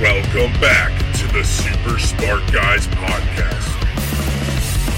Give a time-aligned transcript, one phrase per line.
[0.00, 3.68] Welcome back to the Super Spart Guys podcast.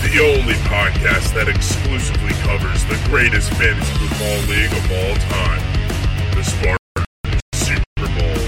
[0.06, 5.58] The only podcast that exclusively covers the greatest fantasy football league of all time,
[6.38, 6.78] the Spartan
[7.50, 8.46] Super Bowl.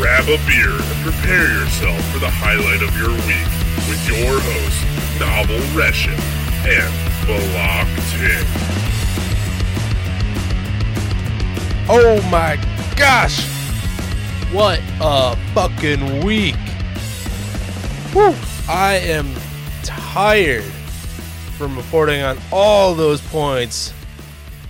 [0.00, 3.52] Grab a beer and prepare yourself for the highlight of your week
[3.84, 4.80] with your hosts,
[5.20, 6.16] Novel Rehcsif
[6.64, 6.88] and
[7.28, 7.84] Balak
[8.16, 8.48] Ting.
[11.90, 12.56] Oh my
[12.96, 13.57] gosh!
[14.52, 16.56] What a fucking week!
[18.14, 18.34] Whew.
[18.66, 19.34] I am
[19.82, 20.64] tired
[21.58, 23.92] from reporting on all those points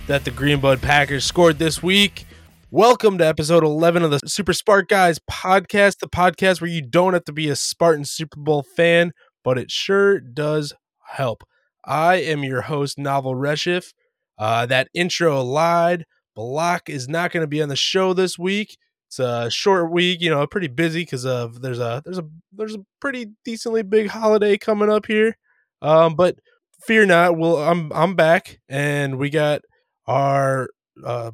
[0.07, 2.25] that the Greenbud Packers scored this week.
[2.71, 7.13] Welcome to episode 11 of the Super Spart Guys podcast, the podcast where you don't
[7.13, 9.13] have to be a Spartan Super Bowl fan,
[9.45, 10.73] but it sure does
[11.05, 11.45] help.
[11.85, 13.93] I am your host, Novel Rehcsif.
[14.37, 16.03] Uh, that intro lied.
[16.35, 18.75] Block is not going to be on the show this week.
[19.09, 22.75] It's a short week, you know, pretty busy because of there's a there's a there's
[22.75, 25.35] a pretty decently big holiday coming up here.
[25.81, 26.37] Um, but
[26.85, 29.61] fear not, we'll I'm I'm back and we got
[30.05, 30.69] our
[31.03, 31.31] uh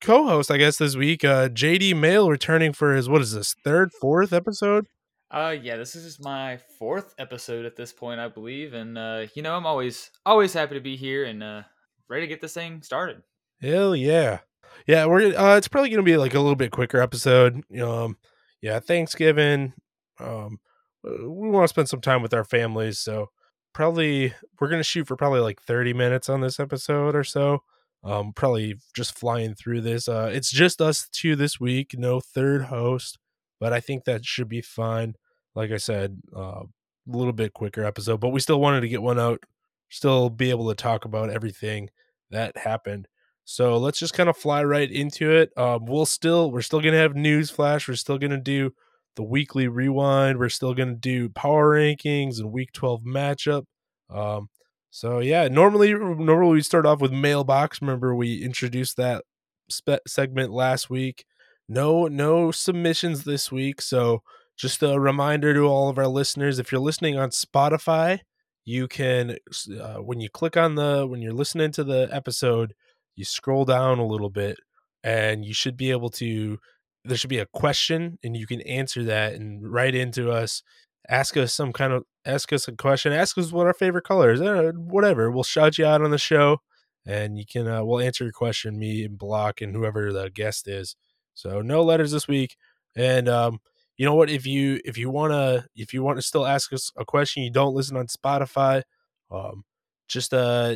[0.00, 3.92] co-host, I guess, this week, uh JD Male returning for his what is this, third,
[3.92, 4.86] fourth episode?
[5.30, 9.26] Uh yeah, this is just my fourth episode at this point, I believe, and uh,
[9.34, 11.62] you know I'm always always happy to be here and uh,
[12.08, 13.22] ready to get this thing started.
[13.60, 14.38] Hell yeah.
[14.86, 17.62] Yeah, we're uh it's probably gonna be like a little bit quicker episode.
[17.80, 18.16] Um
[18.62, 19.74] yeah, Thanksgiving.
[20.18, 20.58] Um
[21.04, 23.30] we want to spend some time with our families, so
[23.72, 27.62] probably we're gonna shoot for probably like 30 minutes on this episode or so.
[28.04, 30.08] Um probably just flying through this.
[30.08, 33.18] Uh it's just us two this week, no third host,
[33.60, 35.14] but I think that should be fine.
[35.54, 36.62] Like I said, uh
[37.10, 39.42] a little bit quicker episode, but we still wanted to get one out,
[39.88, 41.88] still be able to talk about everything
[42.30, 43.08] that happened.
[43.50, 45.56] So let's just kind of fly right into it.
[45.56, 47.88] Um, we'll still we're still gonna have news flash.
[47.88, 48.74] We're still gonna do
[49.16, 50.38] the weekly rewind.
[50.38, 53.64] We're still gonna do power rankings and week twelve matchup.
[54.10, 54.50] Um,
[54.90, 57.80] so yeah, normally normally we start off with mailbox.
[57.80, 59.24] Remember we introduced that
[59.70, 61.24] spe- segment last week.
[61.70, 63.80] No no submissions this week.
[63.80, 64.22] So
[64.58, 68.20] just a reminder to all of our listeners: if you're listening on Spotify,
[68.66, 69.38] you can
[69.80, 72.74] uh, when you click on the when you're listening to the episode
[73.18, 74.58] you scroll down a little bit
[75.02, 76.58] and you should be able to
[77.04, 80.62] there should be a question and you can answer that and write into us
[81.08, 84.30] ask us some kind of ask us a question ask us what our favorite color
[84.30, 86.58] is uh, whatever we'll shout you out on the show
[87.06, 90.68] and you can uh, we'll answer your question me and block and whoever the guest
[90.68, 90.94] is.
[91.34, 92.56] So no letters this week
[92.96, 93.60] and um
[93.96, 96.72] you know what if you if you want to if you want to still ask
[96.72, 98.82] us a question you don't listen on spotify
[99.30, 99.64] um
[100.08, 100.74] just uh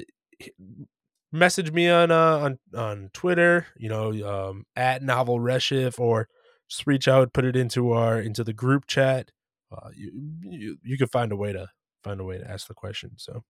[1.32, 4.10] message me on uh, on on Twitter, you know,
[4.50, 6.28] um, at Novel Rehcsif, or
[6.68, 9.30] just reach out, put it into our into the group chat.
[9.72, 11.68] Uh, you, you you can find a way to
[12.04, 13.12] find a way to ask the question.
[13.16, 13.44] So,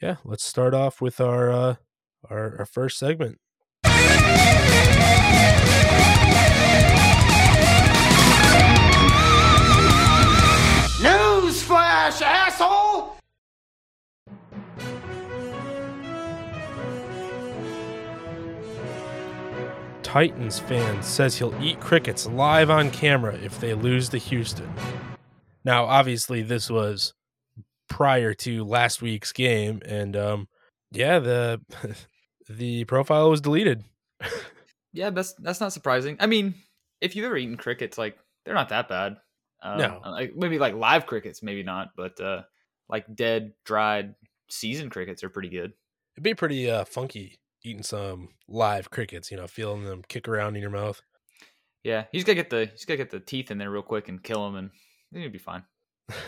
[0.00, 1.74] yeah, let's start off with our uh,
[2.30, 3.38] our, our first segment.
[20.14, 24.72] Titans fan says he'll eat crickets live on camera if they lose to Houston.
[25.64, 27.14] Now, obviously, this was
[27.88, 30.48] prior to last week's game, and um,
[30.92, 31.60] yeah, the
[32.48, 33.82] the profile was deleted.
[34.92, 36.16] Yeah, that's that's not surprising.
[36.20, 36.54] I mean,
[37.00, 39.16] if you've ever eaten crickets, like they're not that bad.
[39.60, 40.00] Um, No.
[40.04, 42.42] like maybe like live crickets, maybe not, but uh,
[42.88, 44.14] like dead, dried,
[44.48, 45.72] seasoned crickets are pretty good.
[46.14, 50.54] It'd be pretty uh, funky eating some live crickets, you know, feeling them kick around
[50.54, 51.00] in your mouth.
[51.82, 54.22] Yeah, just gotta get the just gotta get the teeth in there real quick and
[54.22, 54.70] kill them, and
[55.10, 55.64] then you'll be fine.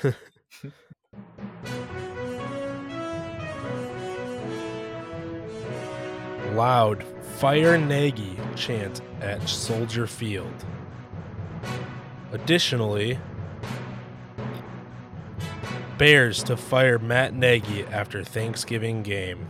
[6.54, 7.04] Loud
[7.36, 10.64] Fire Nagy chant at Soldier Field.
[12.32, 13.18] Additionally,
[15.98, 19.48] Bears to fire Matt Nagy after Thanksgiving game.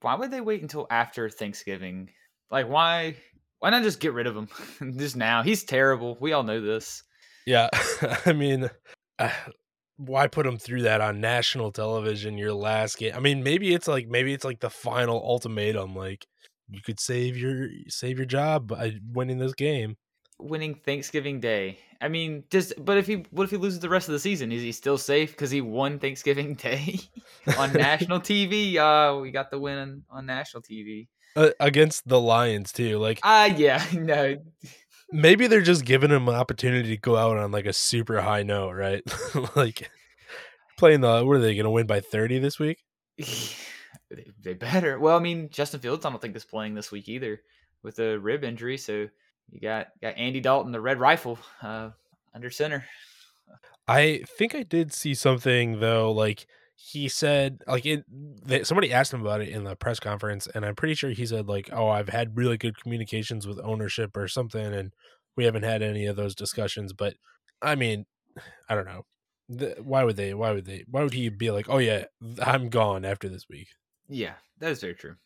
[0.00, 2.10] Why would they wait until after Thanksgiving?
[2.50, 3.16] Like, why?
[3.58, 4.48] Why not just get rid of him
[4.96, 5.42] just now?
[5.42, 6.16] He's terrible.
[6.20, 7.02] We all know this.
[7.46, 7.68] Yeah,
[8.26, 8.70] I mean,
[9.18, 9.30] uh,
[9.96, 12.38] why put him through that on national television?
[12.38, 13.12] Your last game.
[13.14, 15.94] I mean, maybe it's like maybe it's like the final ultimatum.
[15.94, 16.26] Like
[16.68, 19.96] you could save your save your job by winning this game.
[20.38, 21.78] Winning Thanksgiving Day.
[22.00, 24.52] I mean, just but if he what if he loses the rest of the season?
[24.52, 26.98] Is he still safe because he won Thanksgiving Day
[27.58, 28.76] on national TV?
[28.76, 31.08] Uh, we got the win on national TV.
[31.36, 32.98] Uh, against the Lions too.
[32.98, 34.36] Like Ah, yeah, no.
[35.12, 38.42] maybe they're just giving him an opportunity to go out on like a super high
[38.42, 39.02] note, right?
[39.54, 39.90] like
[40.78, 42.78] playing the what are they going to win by 30 this week?
[43.18, 44.98] they, they better.
[44.98, 47.40] Well, I mean, Justin Fields, I don't think is playing this week either
[47.82, 48.76] with a rib injury.
[48.78, 49.08] So
[49.50, 51.90] you got got Andy Dalton, the Red Rifle, uh,
[52.34, 52.84] under center.
[53.88, 58.04] I think I did see something though, like he said, like it.
[58.08, 61.26] They, somebody asked him about it in the press conference, and I'm pretty sure he
[61.26, 64.92] said like, "Oh, I've had really good communications with ownership or something," and
[65.36, 66.92] we haven't had any of those discussions.
[66.92, 67.14] But
[67.60, 68.06] I mean,
[68.68, 69.02] I don't know.
[69.48, 70.32] The, why would they?
[70.34, 70.84] Why would they?
[70.88, 72.04] Why would he be like, "Oh yeah,
[72.42, 73.68] I'm gone after this week"?
[74.08, 75.16] Yeah, that is very true.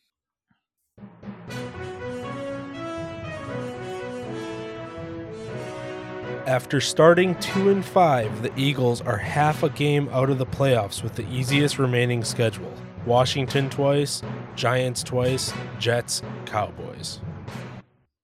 [6.47, 11.03] After starting 2 and 5, the Eagles are half a game out of the playoffs
[11.03, 12.71] with the easiest remaining schedule.
[13.07, 14.21] Washington twice,
[14.55, 17.21] Giants twice, Jets, Cowboys.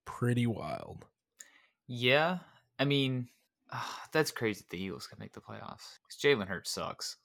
[0.05, 1.05] Pretty wild.
[1.87, 2.37] Yeah,
[2.77, 3.27] I mean,
[3.71, 3.81] uh,
[4.11, 4.65] that's crazy.
[4.69, 5.97] The Eagles can make the playoffs.
[6.23, 7.17] Jalen Hurts sucks.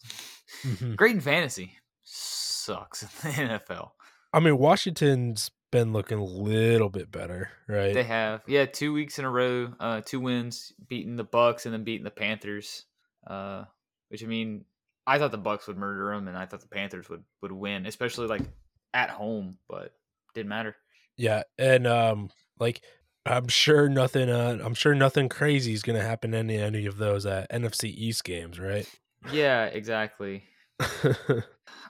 [0.63, 0.95] Mm-hmm.
[0.95, 1.73] Great in fantasy,
[2.05, 3.91] sucks in the NFL.
[4.33, 7.95] I mean, Washington's been looking a little bit better, right?
[7.95, 11.73] They have, yeah, two weeks in a row, uh, two wins, beating the Bucks and
[11.73, 12.85] then beating the Panthers.
[13.27, 13.65] Uh,
[14.09, 14.65] which I mean,
[15.07, 17.87] I thought the Bucks would murder them, and I thought the Panthers would would win,
[17.87, 18.43] especially like
[18.95, 19.93] at home, but
[20.35, 20.77] didn't matter.
[21.17, 22.83] Yeah, and um, like
[23.25, 24.31] I'm sure nothing.
[24.31, 27.47] Uh, I'm sure nothing crazy is going to happen in any, any of those uh,
[27.51, 28.89] NFC East games, right?
[29.33, 30.45] Yeah, exactly.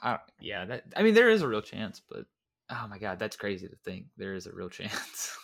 [0.02, 2.24] I, yeah, that I mean, there is a real chance, but
[2.70, 5.36] oh my god, that's crazy to think there is a real chance.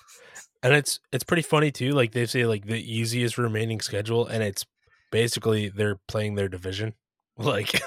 [0.62, 1.92] and it's it's pretty funny too.
[1.92, 4.64] Like they say, like the easiest remaining schedule, and it's
[5.10, 6.94] basically they're playing their division.
[7.38, 7.82] Like,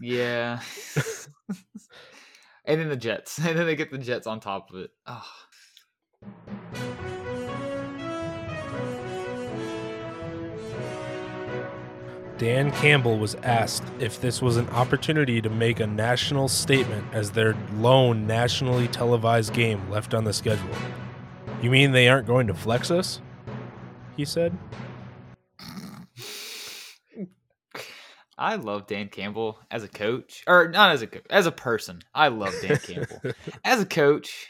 [0.00, 0.60] yeah.
[2.66, 4.90] and then the Jets, and then they get the Jets on top of it.
[5.06, 5.24] Oh.
[12.42, 17.30] Dan Campbell was asked if this was an opportunity to make a national statement as
[17.30, 20.74] their lone nationally televised game left on the schedule.
[21.62, 23.20] You mean they aren't going to flex us?
[24.16, 24.58] He said.
[28.36, 32.02] I love Dan Campbell as a coach, or not as a coach, as a person.
[32.12, 33.34] I love Dan Campbell
[33.64, 34.48] as a coach.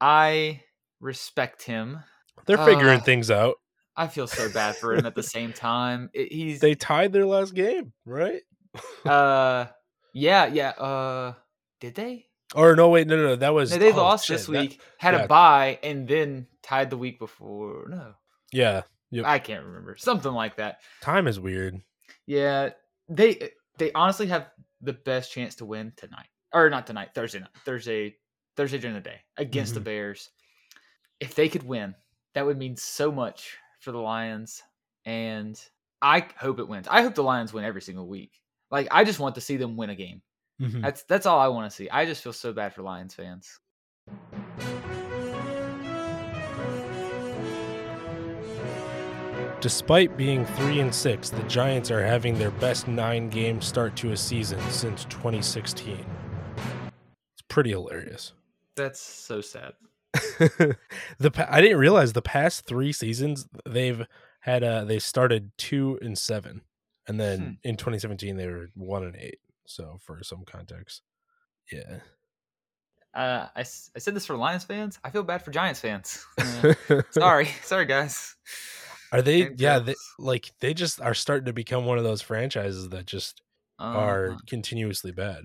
[0.00, 0.62] I
[0.98, 2.00] respect him.
[2.46, 3.54] They're figuring Uh, things out.
[3.96, 6.10] I feel so bad for him at the same time.
[6.12, 8.42] It- he's They tied their last game, right?
[9.06, 9.66] uh
[10.12, 11.34] yeah, yeah, uh
[11.80, 12.26] did they?
[12.54, 14.60] Or no, wait, no, no, no that was No, they oh, lost shit, this that-
[14.60, 15.22] week, had yeah.
[15.24, 17.86] a bye, and then tied the week before.
[17.88, 18.14] No.
[18.52, 19.26] yeah, Yep.
[19.26, 19.96] I can't remember.
[19.96, 20.80] Something like that.
[21.00, 21.80] time is weird.
[22.26, 22.70] Yeah,
[23.08, 24.48] they they honestly have
[24.80, 28.16] the best chance to win tonight, or not tonight, Thursday night, Thursday,
[28.56, 29.84] Thursday during the day against the Mhm.
[29.84, 30.30] Bears.
[31.20, 31.94] If they could win,
[32.34, 34.62] that would mean so much for the Lions,
[35.04, 35.60] and
[36.02, 36.88] I hope it wins.
[36.90, 38.40] I hope the Lions win every single week.
[38.70, 40.22] Like I just want to see them win a game.
[40.60, 40.82] Mhm.
[40.82, 41.88] That's that's all I want to see.
[41.90, 43.60] I just feel so bad for Lions fans.
[49.60, 54.16] Despite being three and six, the Giants are having their best nine-game start to a
[54.16, 56.04] season since 2016.
[57.34, 58.34] It's pretty hilarious.
[58.76, 59.72] That's so sad.
[61.18, 64.06] the I didn't realize the past three seasons they've
[64.40, 66.62] had uh they started two and seven,
[67.08, 67.68] and then Hmm.
[67.68, 69.38] in 2017 they were one and eight.
[69.66, 71.02] So for some context,
[71.72, 72.00] yeah.
[73.14, 74.98] Uh, I, I said this for Lions fans.
[75.04, 76.24] I feel bad for Giants fans.
[76.38, 78.34] Uh, sorry, sorry guys.
[79.12, 79.50] Are they?
[79.56, 83.40] Yeah, they, like they just are starting to become one of those franchises that just
[83.78, 84.38] are Uh-huh.
[84.48, 85.44] continuously bad.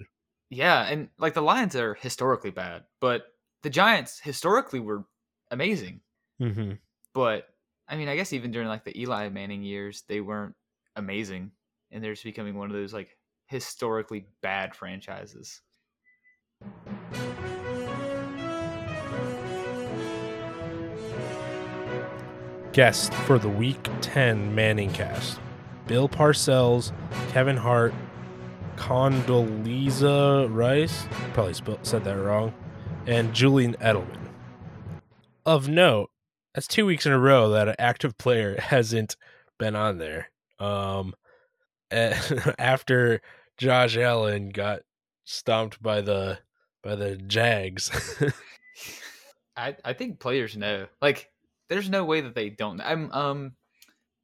[0.49, 3.25] Yeah, and like the Lions are historically bad, but
[3.63, 5.05] the Giants historically were
[5.51, 6.01] amazing.
[6.41, 6.73] Mm-hmm.
[7.13, 7.47] But
[7.87, 10.55] I mean, I guess even during like the Eli Manning years, they weren't
[10.95, 11.51] amazing,
[11.91, 15.61] and they're just becoming one of those like historically bad franchises.
[22.71, 25.39] Guest for the Week 10 Manning cast
[25.87, 26.91] Bill Parcells,
[27.29, 27.93] Kevin Hart,
[28.75, 32.53] Condoleezza Rice, probably spelled, said that wrong,
[33.08, 34.29] and Julian Edelman.
[35.46, 36.10] Of note,
[36.53, 39.15] that's two weeks in a row that an active player hasn't
[39.58, 40.29] been on there.
[40.60, 41.13] Um,
[41.91, 43.22] after
[43.58, 44.82] Josh Allen got
[45.25, 46.39] stomped by the
[46.84, 47.89] by the Jags.
[49.58, 50.88] I I think players know.
[51.01, 51.29] Like,
[51.70, 52.79] there's no way that they don't.
[52.82, 53.53] I'm um,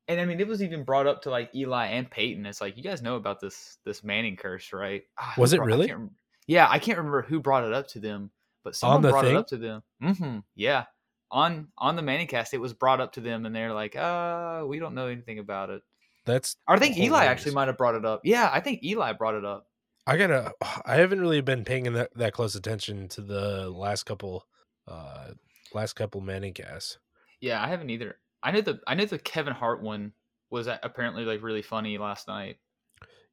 [0.07, 2.45] and I mean, it was even brought up to like Eli and Peyton.
[2.45, 5.03] It's like you guys know about this this Manning curse, right?
[5.19, 5.87] Ah, Was it brought- really?
[5.87, 6.11] can't
[6.47, 8.29] yeah, I can't remember who brought it up to them,
[8.65, 9.35] but someone the brought thing?
[9.35, 9.83] it up to them.
[10.03, 10.39] Mm-hmm.
[10.55, 10.83] Yeah,
[11.31, 14.79] on on the Manningcast, it was brought up to them, and they're like, "Uh, we
[14.79, 15.81] don't know anything about it."
[16.25, 18.21] That's I think Eli actually might have brought it up.
[18.25, 19.67] Yeah, I think Eli brought it up.
[20.05, 20.51] I gotta.
[20.85, 24.45] I haven't really been paying that that close attention to the last couple,
[24.87, 25.29] uh,
[25.73, 26.97] last couple Manning casts.
[27.39, 28.17] Yeah, I haven't either.
[28.43, 30.11] I know the I know the Kevin Hart one
[30.49, 32.57] was apparently like really funny last night.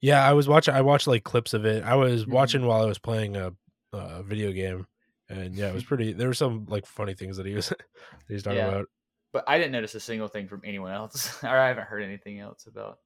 [0.01, 0.75] Yeah, I was watching.
[0.75, 1.85] I watched like clips of it.
[1.85, 2.31] I was Mhm.
[2.33, 3.53] watching while I was playing a,
[3.93, 4.87] a video game,
[5.29, 6.13] and yeah, it was pretty.
[6.13, 7.81] There were some like funny things that he was that
[8.29, 8.69] he was talking Yeah.
[8.69, 8.87] about.
[9.33, 12.39] But I didn't notice a single thing from anyone else, or I haven't heard anything
[12.39, 12.99] else about.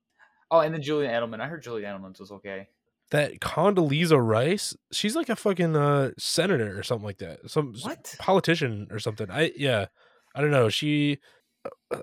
[0.50, 1.40] Oh, and then Julian Edelman.
[1.40, 2.66] I heard Julian Edelman's was okay.
[3.12, 7.49] That Condoleezza Rice, she's like a fucking uh, senator or something like that.
[7.49, 8.16] Some What?
[8.18, 9.30] politician or something.
[9.30, 9.87] I yeah,
[10.35, 10.68] I don't know.
[10.68, 11.18] She
[11.92, 12.00] uh,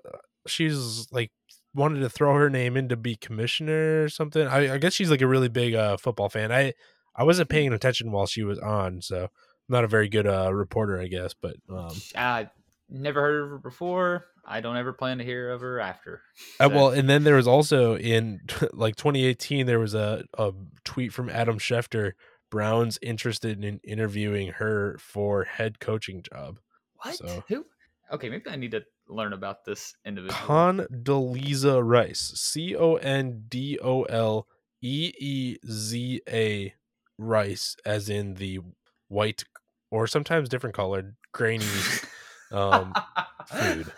[0.48, 1.32] she's like
[1.76, 4.48] wanted to throw her name in to be commissioner or something.
[4.48, 6.52] I, I guess she's like a really big uh, football fan.
[6.52, 6.74] I
[7.16, 7.56] I wasn't Hmm.
[7.56, 9.28] paying attention while she was on, so
[9.74, 11.34] not a very good uh, reporter, I guess.
[11.34, 12.50] But um, I
[12.90, 14.26] never heard of her before.
[14.46, 16.22] I don't ever plan to hear of her after.
[16.60, 18.42] Uh, well, and then there was also in
[18.74, 20.52] like 2018, there was a, a
[20.84, 22.14] tweet from Adam Schefter.
[22.52, 26.60] Brown's interested in interviewing her for head coaching job.
[26.98, 27.16] What?
[27.16, 27.66] So- Who?
[28.12, 30.40] Okay, maybe I need to learn about this individual.
[30.40, 34.46] Condoleezza Rice, C O N D O L
[34.82, 36.74] E E Z A
[37.18, 38.60] Rice, as in the
[39.08, 39.46] white
[39.94, 41.66] or sometimes different colored grainy
[42.52, 42.94] um,
[43.48, 43.92] food.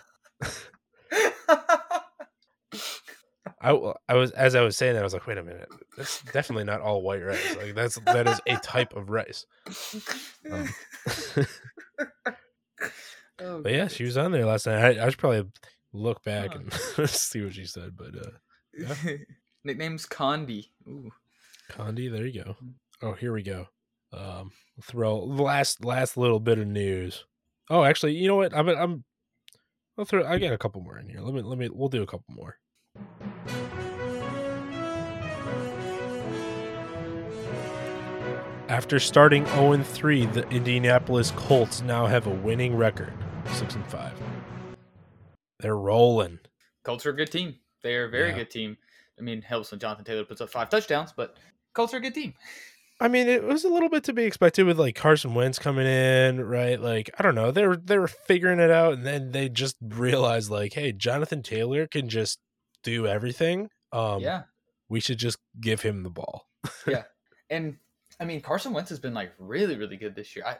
[3.61, 3.71] I
[4.13, 6.81] was as I was saying that I was like, wait a minute, that's definitely not
[6.81, 7.55] all white rice.
[7.55, 9.45] Like that's that is a type of rice.
[10.51, 10.69] Um,
[13.41, 14.97] Oh, but yeah, she was on there last night.
[14.97, 15.43] I, I should probably
[15.91, 16.59] look back Huh.
[16.99, 17.97] and see what she said.
[17.97, 18.29] But uh,
[18.77, 18.95] yeah.
[19.65, 20.69] Nickname's Condi.
[20.87, 21.11] Ooh.
[21.69, 22.55] Condi, there you go.
[22.63, 22.73] Mm.
[23.01, 23.67] Oh, here we go.
[24.15, 27.25] Um, throw the last last little bit of news.
[27.69, 28.55] Oh, actually, you know what?
[28.55, 29.03] I'm I'm.
[29.97, 30.25] I'll throw.
[30.25, 31.19] I got a couple more in here.
[31.21, 31.69] Let me let me.
[31.71, 32.57] We'll do a couple more.
[38.67, 43.13] After starting 0 3, the Indianapolis Colts now have a winning record,
[43.53, 44.13] six and five.
[45.59, 46.39] They're rolling.
[46.83, 47.55] Colts are a good team.
[47.83, 48.37] They're a very Yeah.
[48.37, 48.77] good team.
[49.17, 51.37] I mean, helps when Jonathan Taylor puts up five touchdowns, but
[51.73, 52.33] Colts are a good team.
[52.99, 55.85] I mean, it was a little bit to be expected with like Carson Wentz coming
[55.85, 56.79] in, right?
[56.79, 59.75] Like, I don't know, they were they were figuring it out, and then they just
[59.81, 62.39] realized like, hey, Jonathan Taylor can just
[62.83, 63.69] do everything.
[63.91, 64.43] Um, yeah.
[64.89, 66.47] we should just give him the ball.
[66.87, 67.03] Yeah,
[67.49, 67.77] and
[68.19, 70.45] I mean, Carson Wentz has been like really, really good this year.
[70.45, 70.57] I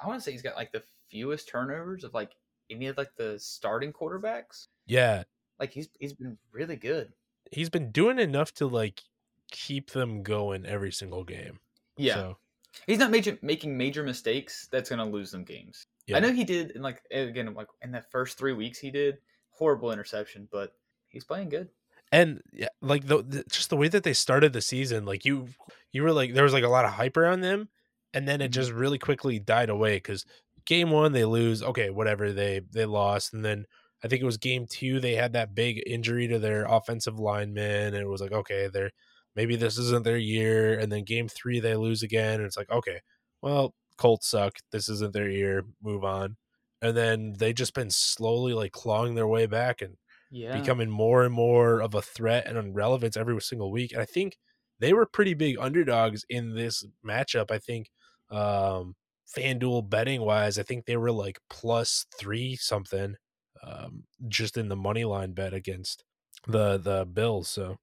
[0.00, 2.32] I want to say he's got like the fewest turnovers of like
[2.70, 4.66] any of like the starting quarterbacks.
[4.86, 5.24] Yeah,
[5.58, 7.12] Like he's he's been really good.
[7.50, 9.02] he's been doing enough to like
[9.50, 11.60] keep them going every single game.
[11.96, 12.14] Yeah.
[12.14, 12.38] So,
[12.86, 15.86] He's not major, making major mistakes that's going to lose them games.
[16.06, 16.16] yeah.
[16.16, 19.18] I know he did in like again like in the first 3 weeks he did
[19.50, 20.72] horrible interception, but
[21.08, 21.70] he's playing good.
[22.12, 25.48] and yeah, like the, the just the way that they started the season, like you
[25.92, 27.68] you were like there was like a lot of hype around them,
[28.14, 28.54] and then it Mhm.
[28.54, 30.24] just really quickly died away because
[30.66, 33.66] game one they lose, okay, whatever they they lost, and then
[34.04, 37.94] I think it was game two they had that big injury to their offensive lineman,
[37.94, 38.92] and it was like okay, they're
[39.36, 42.70] maybe this isn't their year, and then game three they lose again, and it's like
[42.70, 43.00] okay,
[43.42, 46.36] well Colts suck, this isn't their year, move on,
[46.82, 49.96] and then they just been slowly like clawing their way back and
[50.30, 50.46] Yeah.
[50.52, 53.92] becoming more and more of a threat and relevance every single week.
[53.92, 54.38] And I think
[54.78, 57.50] they were pretty big underdogs in this matchup.
[57.50, 57.90] I think
[58.30, 58.96] um
[59.36, 63.16] FanDuel betting wise, I think they were like plus three something
[63.62, 66.04] um just in the money line bet against
[66.46, 67.48] the the Bills.
[67.48, 67.76] So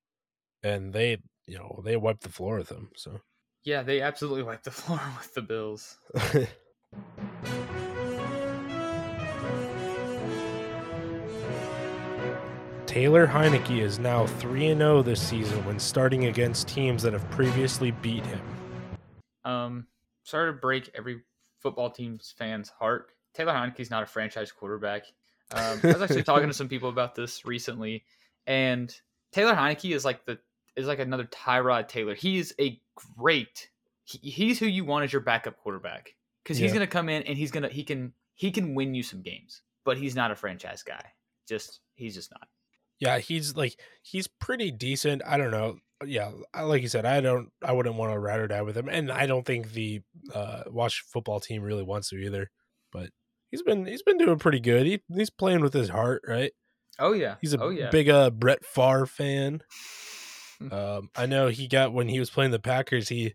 [0.63, 2.89] and they you know they wiped the floor with them.
[2.95, 3.19] So
[3.63, 5.97] yeah, they absolutely wiped the floor with the Bills.
[12.85, 17.27] Taylor Heinicke is now 3 and 0 this season when starting against teams that have
[17.31, 18.41] previously beat him.
[19.43, 19.87] Um,
[20.21, 21.21] sorry to break every
[21.59, 23.07] football team's fan's heart.
[23.33, 25.05] Taylor Heinicke's not a franchise quarterback.
[25.51, 28.03] Um, I was actually talking to some people about this recently,
[28.45, 28.95] and
[29.31, 30.37] Taylor Heinicke is like the
[30.75, 32.15] is like another Tyrod Taylor.
[32.15, 32.79] He is a
[33.17, 33.69] great.
[34.03, 36.75] He, he's who you want as your backup quarterback because he's Yeah.
[36.75, 39.97] gonna come in and he's gonna he can he can win you some games, but
[39.97, 41.03] he's not a franchise guy.
[41.47, 42.47] Just he's just not.
[42.99, 45.21] Yeah, he's like he's pretty decent.
[45.25, 45.77] I don't know.
[46.05, 47.49] Yeah, I- like you said, I don't.
[47.63, 50.01] I wouldn't want to ride or die with him, and I don't think the
[50.33, 52.49] uh, Watch football team really wants to either.
[52.91, 53.09] But
[53.51, 54.85] he's been he's been doing pretty good.
[54.85, 56.51] He, he's playing with his heart, right?
[56.99, 57.35] Oh yeah.
[57.41, 57.89] He's a oh yeah.
[57.89, 59.61] big uh, Brett Favre fan.
[60.71, 63.33] Um, I know he got when he was playing the Packers, he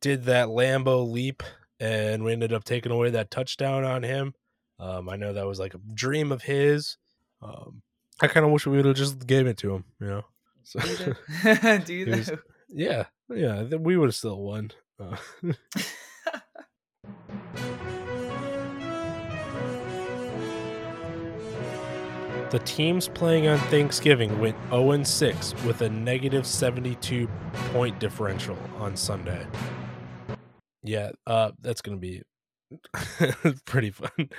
[0.00, 1.42] did that Lambeau leap,
[1.80, 4.34] and we ended up taking away that touchdown on him.
[4.78, 6.96] Um, I know that was like a dream of his.
[7.42, 7.82] Um,
[8.20, 10.22] I kind of wish we would have just gave it to him, you know.
[10.64, 10.80] So,
[11.44, 11.78] Do you though?
[11.84, 12.30] Do you was-
[12.68, 14.70] yeah, yeah, we would have still won.
[14.98, 15.16] Uh,
[22.54, 27.28] the teams playing on Thanksgiving went 0 6 with a negative 72
[27.72, 29.44] point differential on Sunday.
[30.84, 32.22] Yeah, uh, that's gonna be
[33.64, 34.30] pretty fun.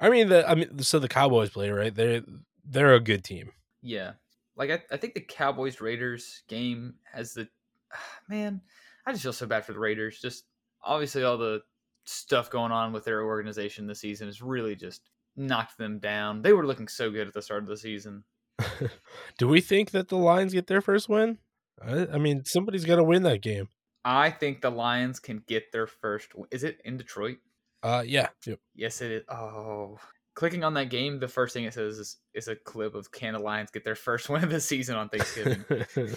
[0.00, 1.94] I mean, the I mean, so the Cowboys play right.
[1.94, 2.22] They're
[2.64, 3.52] they're a good team.
[3.80, 4.14] Yeah.
[4.56, 7.46] Like I, I think the Cowboys Raiders game has the
[8.28, 8.60] man,
[9.06, 10.18] I just feel so bad for the Raiders.
[10.20, 10.46] Just
[10.82, 11.62] obviously all the
[12.06, 16.42] stuff going on with their organization this season is really just knocked them down.
[16.42, 18.24] They were looking so good at the start of the season.
[19.38, 21.38] Do we think that the Lions get their first win?
[21.80, 23.68] I, I mean, somebody's got to win that game.
[24.04, 27.38] I think the Lions can get their first is it in Detroit?
[27.82, 28.60] Uh, yeah, yep.
[28.74, 29.22] Yes, it is.
[29.28, 29.98] Oh.
[30.34, 33.34] Clicking on that game, the first thing it says is, is a clip of can
[33.34, 35.64] the Lions get their first win of the season on Thanksgiving.
[35.70, 36.16] oh man,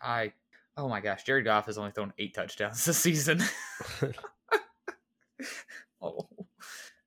[0.00, 0.32] I
[0.76, 3.42] oh my gosh, Jared Goff has only thrown eight touchdowns this season.
[6.02, 6.28] oh,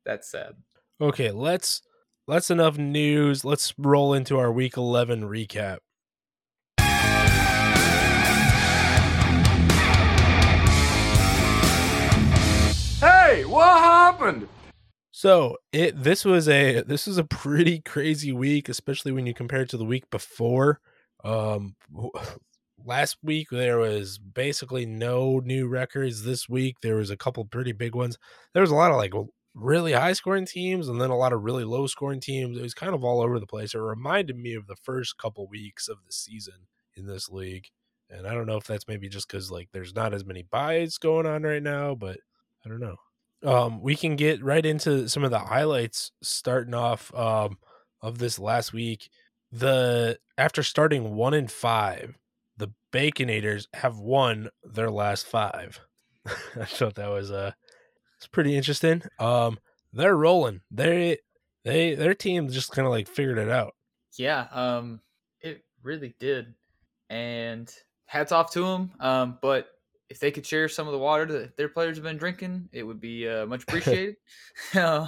[0.08, 0.54] that's sad.
[1.02, 1.82] okay, let's
[2.28, 3.44] let's enough news.
[3.44, 5.80] Let's roll into our week eleven recap.
[13.02, 14.48] Hey, what happened?
[15.12, 19.64] So it this was a this was a pretty crazy week, especially when you compare
[19.64, 20.80] it to the week before.
[21.26, 21.76] Um,
[22.86, 26.24] last week there was basically no new records.
[26.24, 28.18] This week there was a couple pretty big ones.
[28.54, 29.14] There was a lot of like
[29.58, 32.58] really high scoring teams, and then a lot of really low scoring teams.
[32.58, 33.74] It was kind of all over the place.
[33.74, 37.68] It reminded me of the first couple weeks of the season in this league,
[38.10, 40.98] and I don't know if that's maybe just because like there's not as many buys
[40.98, 42.20] going on right now, but
[42.66, 42.98] I don't know
[43.44, 47.58] um we can get right into some of the highlights starting off um
[48.02, 49.10] of this last week
[49.52, 52.18] the after starting one in five
[52.58, 55.80] the baconators have won their last five
[56.60, 57.52] i thought that was uh
[58.18, 59.58] it's pretty interesting um
[59.94, 61.18] they're rolling they
[61.64, 63.74] they their team just kind of like figured it out
[64.18, 65.02] Yeah, um,
[65.42, 66.54] it really did,
[67.10, 67.72] and
[68.06, 68.92] hats off to them.
[69.00, 69.68] Um, but
[70.10, 72.84] if they could share some of the water that their players have been drinking, it
[72.84, 74.16] would be uh, much appreciated.
[74.76, 75.08] um,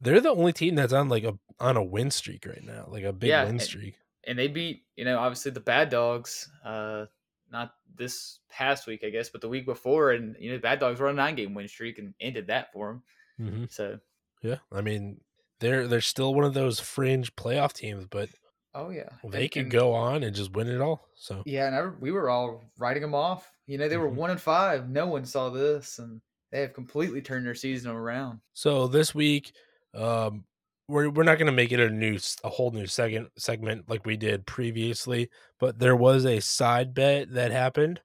[0.00, 3.02] they're the only team that's on like a on a win streak right now like
[3.04, 3.96] a big Yeah, win and- streak
[4.26, 6.50] and they beat, you know, obviously the bad dogs.
[6.64, 7.06] Uh,
[7.50, 11.00] not this past week, I guess, but the week before, and you know, bad dogs
[11.00, 13.02] were on a nine-game win streak and ended that for them.
[13.40, 13.64] mm-hmm.
[13.70, 13.98] So,
[14.42, 15.20] Yeah, I mean,
[15.60, 18.28] they're they're still one of those fringe playoff teams, but
[18.74, 21.08] oh yeah, they And- could go on and just win it all.
[21.16, 23.50] So Yeah, and I, we were all writing them off.
[23.66, 24.14] You know, they were Mhm.
[24.14, 24.88] one and five.
[24.88, 26.20] No one saw this, and
[26.52, 28.40] they have completely turned their season around.
[28.54, 29.52] so this week,
[29.94, 30.44] um,
[30.88, 34.06] we're we're not going to make it a new a whole new second segment like
[34.06, 35.28] we did previously,
[35.60, 38.00] but there was a side bet that happened.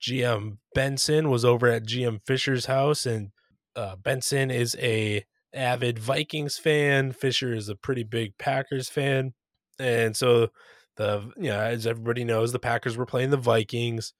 [0.00, 3.30] GM Benson was over at GM Fisher's house, and
[3.74, 7.12] uh, Benson is a avid Vikings fan.
[7.12, 9.32] Fisher is a pretty big Packers fan,
[9.78, 10.48] and so
[10.96, 14.12] the you know as everybody knows, the Packers were playing the Vikings.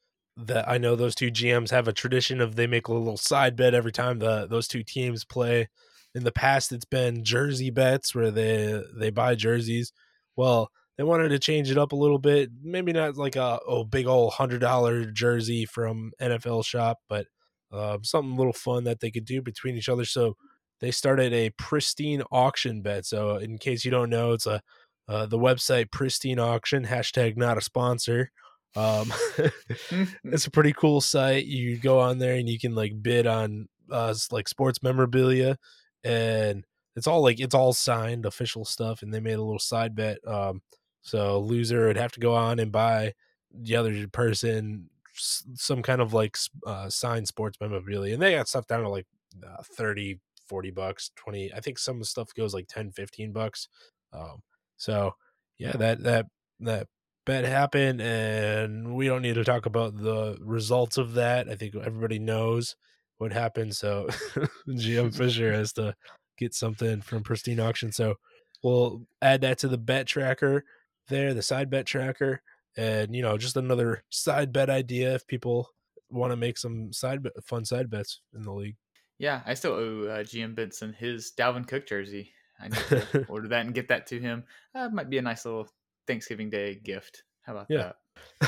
[0.47, 3.57] That I know those two GMs have a tradition of they make a little side
[3.57, 5.69] bet every time the those two teams play.
[6.15, 9.93] In the past, it's been jersey bets where they they buy jerseys.
[10.37, 12.51] Well, they wanted to change it up a little bit.
[12.63, 17.27] Maybe not like a oh big old hundred dollar jersey from NFL shop, but
[17.73, 20.05] uh, something a little fun that they could do between each other.
[20.05, 20.37] So
[20.81, 23.07] they started a pristine auction bet.
[23.07, 24.63] So in case you don't know, it's a
[25.09, 28.31] uh, the website pristine auction hashtag not a sponsor.
[28.77, 29.13] Um,
[30.25, 31.47] it's a pretty cool site.
[31.47, 35.57] You go on there and you can like bid on uh like sports memorabilia,
[36.05, 36.65] and
[36.97, 39.03] it's all like it's all signed official stuff.
[39.03, 40.19] And they made a little side bet.
[40.27, 40.63] Um,
[41.03, 43.15] so loser would have to go on and buy
[43.53, 48.67] the other person some kind of like uh, signed sports memorabilia, and they got stuff
[48.67, 49.07] down to like
[49.47, 53.69] uh, 30 40 bucks 20 i think some stuff goes like 10 15 bucks
[54.15, 54.41] um
[54.79, 55.13] so
[55.59, 56.27] yeah that that
[56.61, 56.87] that
[57.29, 61.75] bet happened and we don't need to talk about the results of that i think
[61.77, 62.75] everybody knows
[63.19, 64.09] what happened so
[64.69, 65.95] gm fisher has to
[66.39, 68.15] get something from pristine auction so
[68.63, 70.65] we'll add that to the bet tracker
[71.09, 72.41] there the side bet tracker
[72.79, 75.69] and you know just another side bet idea if people
[76.11, 78.77] want to make some side bet, fun side bets in the league
[79.19, 82.33] Yeah, I still owe uh, GM Benson his Dalvin Cook jersey.
[82.61, 84.45] I need to order that and get that to him.
[84.75, 85.69] That might be a nice little
[86.09, 87.23] Thanksgiving Day gift.
[87.43, 87.93] How about Yeah.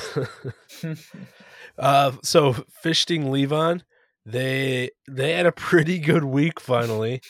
[0.03, 0.29] that?
[1.79, 3.83] uh, so Fishting Levon
[4.27, 7.23] they they had a pretty good week finally.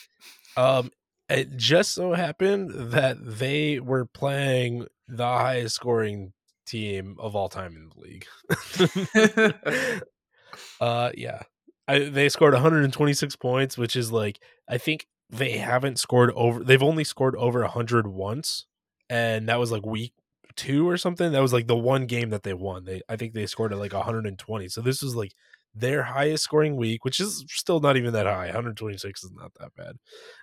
[0.57, 0.91] Um,
[1.29, 6.33] it just so happened that they were playing the highest scoring
[6.65, 8.25] team of all time in the league.
[10.81, 11.41] uh, yeah,
[11.87, 16.63] I, they scored 126 points, which is like I think they haven't scored over.
[16.63, 18.65] They've only scored over 100 once,
[19.09, 20.13] and that was like week
[20.55, 21.31] two or something.
[21.31, 22.85] That was like the one game that they won.
[22.85, 24.67] They I think they scored at like 120.
[24.69, 25.33] So this was like
[25.73, 28.45] their highest scoring week, which is still not even that high.
[28.45, 29.95] 126 is not that bad.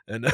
[0.06, 0.26] And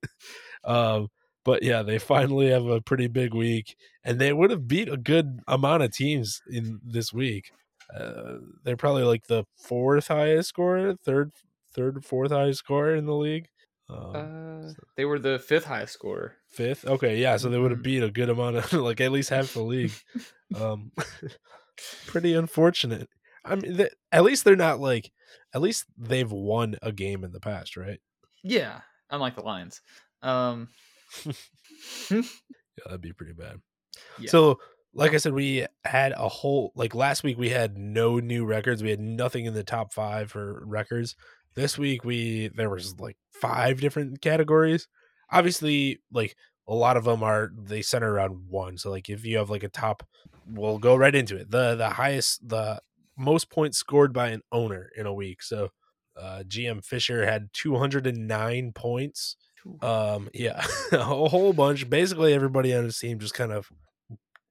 [0.64, 1.08] um
[1.44, 4.96] but yeah, they finally have a pretty big week and they would have beat a
[4.96, 7.50] good amount of teams in this week.
[7.94, 11.32] Uh, they're probably like the fourth highest scorer, third
[11.74, 13.48] third fourth highest scorer in the league.
[13.88, 16.36] Um, uh, they were the fifth highest scorer.
[16.48, 16.86] fifth.
[16.86, 17.84] Okay, yeah, so they would have Mhm.
[17.84, 19.92] beat a good amount of like at least half the league.
[20.54, 20.92] um
[22.06, 23.08] pretty unfortunate.
[23.44, 25.10] I mean, th- at least they're not like
[25.54, 28.00] at least they've won a game in the past, right?
[28.42, 29.80] Yeah, unlike the Lions.
[30.22, 30.68] Um,
[32.10, 32.22] Yeah,
[32.86, 33.56] that'd be pretty bad.
[34.18, 34.30] Yeah.
[34.30, 34.58] So,
[34.94, 38.82] like I said, we had a whole like last week we had no new records.
[38.82, 41.16] We had nothing in the top five for records.
[41.54, 44.88] This week we there was like five different categories.
[45.30, 46.36] Obviously, like
[46.68, 48.78] a lot of them are they center around one.
[48.78, 50.06] So like if you have like a top,
[50.46, 51.50] we'll go right into it.
[51.50, 52.80] The the highest the
[53.16, 55.42] most points scored by an owner in a week.
[55.42, 55.70] So
[56.16, 59.36] uh GM Fisher had 209 points.
[59.80, 61.88] Um yeah, a whole bunch.
[61.90, 63.68] Basically everybody on his team just kind of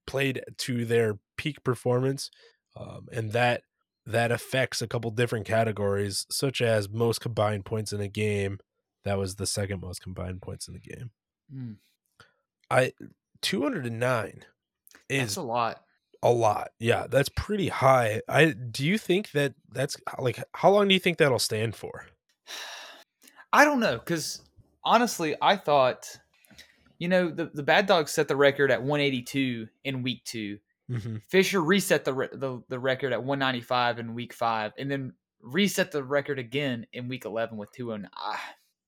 [0.06, 2.30] played to their peak performance.
[2.76, 3.64] Um and that
[4.06, 8.60] that affects a couple different categories such as most combined points in a game.
[9.04, 11.12] That was the second most combined points in the game.
[11.54, 11.76] mm,
[12.70, 12.94] I
[13.42, 14.46] 209
[15.10, 15.84] that's is a lot.
[16.24, 16.70] a lot.
[16.80, 18.22] Yeah, that's pretty high.
[18.28, 22.06] I do you think that that's like how long do you think that'll stand for?
[23.54, 24.42] I don't know because
[24.84, 26.18] honestly, I thought,
[27.00, 30.60] you know, the the Bad Dogs set the record at 182 in week two.
[30.92, 31.18] Mm-hmm.
[31.30, 35.92] Fisher reset the, re- the the record at 195 in week five, and then reset
[35.92, 38.10] the record again in week 11 with 209.
[38.16, 38.38] I,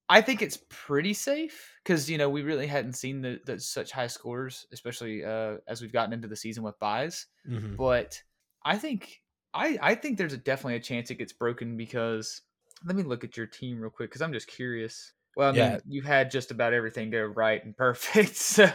[0.10, 3.92] I think it's pretty safe because you know we really hadn't seen the, the such
[3.92, 7.28] high scores, especially uh, as we've gotten into the season with buys.
[7.50, 7.76] Mm-hmm.
[7.78, 8.22] But
[8.64, 9.22] I think
[9.54, 12.42] I I think there's a, definitely a chance it gets broken because
[12.86, 15.14] let me look at your team real quick because I'm just curious.
[15.36, 15.80] Well, I mean, Yeah.
[15.88, 18.36] you had just about everything go right and perfect.
[18.36, 18.70] So,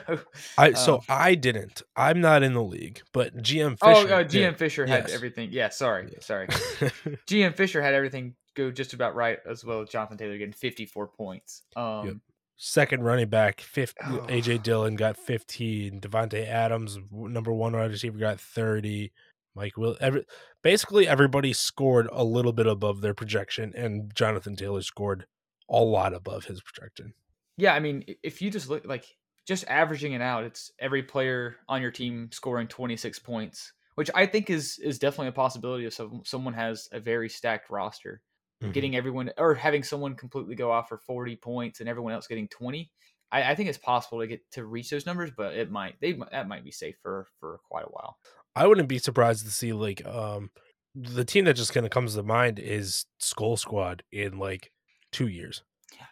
[0.57, 1.83] I so um, I didn't.
[1.97, 3.83] I'm not in the league, but GM Fisher.
[3.83, 4.59] oh, uh, GM did.
[4.59, 5.15] Fisher had Yes.
[5.15, 5.51] everything.
[5.53, 6.27] Yeah, sorry, Yes.
[6.27, 6.47] sorry.
[7.29, 11.07] GM Fisher had everything go just about right as well as Jonathan Taylor getting 54
[11.09, 11.63] points.
[11.77, 12.21] Um,
[12.61, 13.95] Second running back, fifth.
[14.05, 14.27] Oh.
[14.29, 16.01] AJ Dillon got 15.
[16.01, 19.13] Davante Adams, number one wide receiver, got 30.
[19.55, 19.97] Mike Will.
[20.01, 20.25] Every,
[20.63, 25.27] basically, everybody scored a little bit above their projection, and Jonathan Taylor scored
[25.69, 27.15] a lot above his projection.
[27.57, 31.57] Yeah, I mean, if you just look like just averaging it out, it's every player
[31.69, 35.95] on your team scoring 26 points, which I think is is definitely a possibility if
[35.95, 38.23] some, someone has a very stacked roster.
[38.61, 38.73] Mhm.
[38.73, 42.49] Getting everyone or having someone completely go off for 40 points and everyone else getting
[42.49, 42.93] 20.
[43.33, 46.13] I, I think it's possible to get to reach those numbers, but it might they
[46.33, 48.19] that might be safe for for quite a while.
[48.55, 50.51] I wouldn't be surprised to see like um
[50.95, 54.73] the team that just kind of comes to mind is Skull Squad in like
[55.13, 55.63] two years.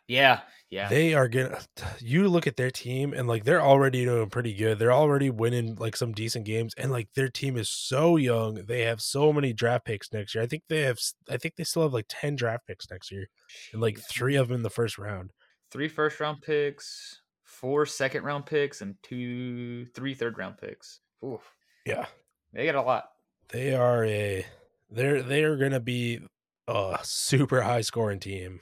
[0.09, 0.89] Yeah, yeah.
[0.89, 1.59] They are gonna.
[2.01, 4.79] You look at their team and like they're already doing pretty good.
[4.79, 8.55] They're already winning like some decent games, and like their team is so young.
[8.67, 10.45] They have so many draft picks next year.
[10.45, 10.99] I think they have.
[11.29, 13.27] I think they still have like ten draft picks next year,
[13.73, 15.33] and like three of them in the first round.
[15.73, 21.01] three first round picks, four second round picks, and two three third round picks.
[21.25, 21.43] Oof.
[21.85, 22.07] Yeah,
[22.53, 23.05] They got a lot.
[23.49, 24.47] they are a.
[24.91, 26.21] They're they are gonna be
[26.69, 28.61] a super high scoring team.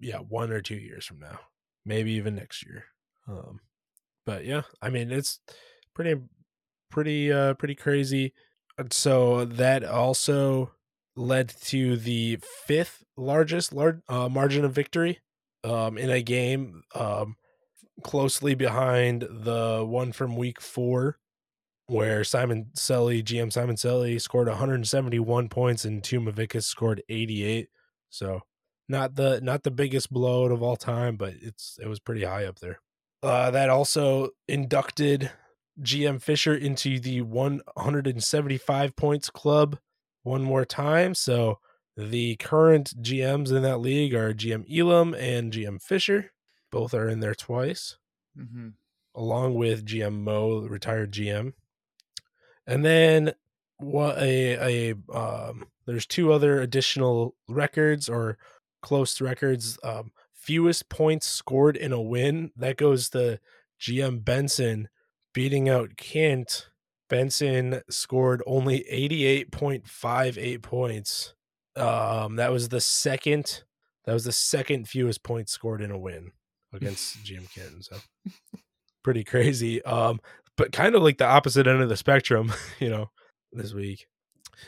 [0.00, 1.38] Yeah, one or two years from now,
[1.84, 2.84] maybe even next year.
[3.28, 3.60] Um,
[4.26, 5.40] but yeah, I mean it's
[5.94, 6.20] pretty
[6.90, 8.32] pretty uh pretty crazy.
[8.78, 10.72] And So that also
[11.16, 15.20] led to the fifth largest large uh, margin of victory
[15.62, 17.36] um in a game um
[18.02, 21.18] closely behind the one from week 4
[21.86, 27.68] where Simon Selly, GM Simon Selly scored 171 points and Tumavikas scored 88.
[28.08, 28.40] So
[28.88, 32.44] not the not the biggest blowout of all time, but it's it was pretty high
[32.44, 32.80] up there.
[33.22, 35.30] Uh, that also inducted
[35.80, 39.78] GM Fisher into the 175 points club
[40.22, 41.14] one more time.
[41.14, 41.58] So
[41.96, 46.32] the current GMs in that league are GM Elam and GM Fisher.
[46.70, 47.96] Both are in there twice,
[48.38, 48.68] Mm-hmm.
[49.14, 51.52] along with GM Mo, retired GM.
[52.66, 53.34] And then
[53.78, 58.38] what a a um, there's two other additional records or
[58.84, 59.78] close records.
[59.82, 63.40] Um, fewest points scored in a win that goes to
[63.80, 64.88] GM Benson
[65.32, 66.68] beating out Kent.
[67.08, 71.34] Benson scored only 88.58 points.
[71.76, 73.64] Um, that was the second.
[74.04, 76.32] That was the second fewest points scored in a win
[76.72, 77.86] against GM Kent.
[77.86, 77.96] So
[79.02, 79.82] pretty crazy.
[79.84, 80.20] Um,
[80.58, 83.10] but kind of like the opposite end of the spectrum, you know,
[83.50, 84.06] this week.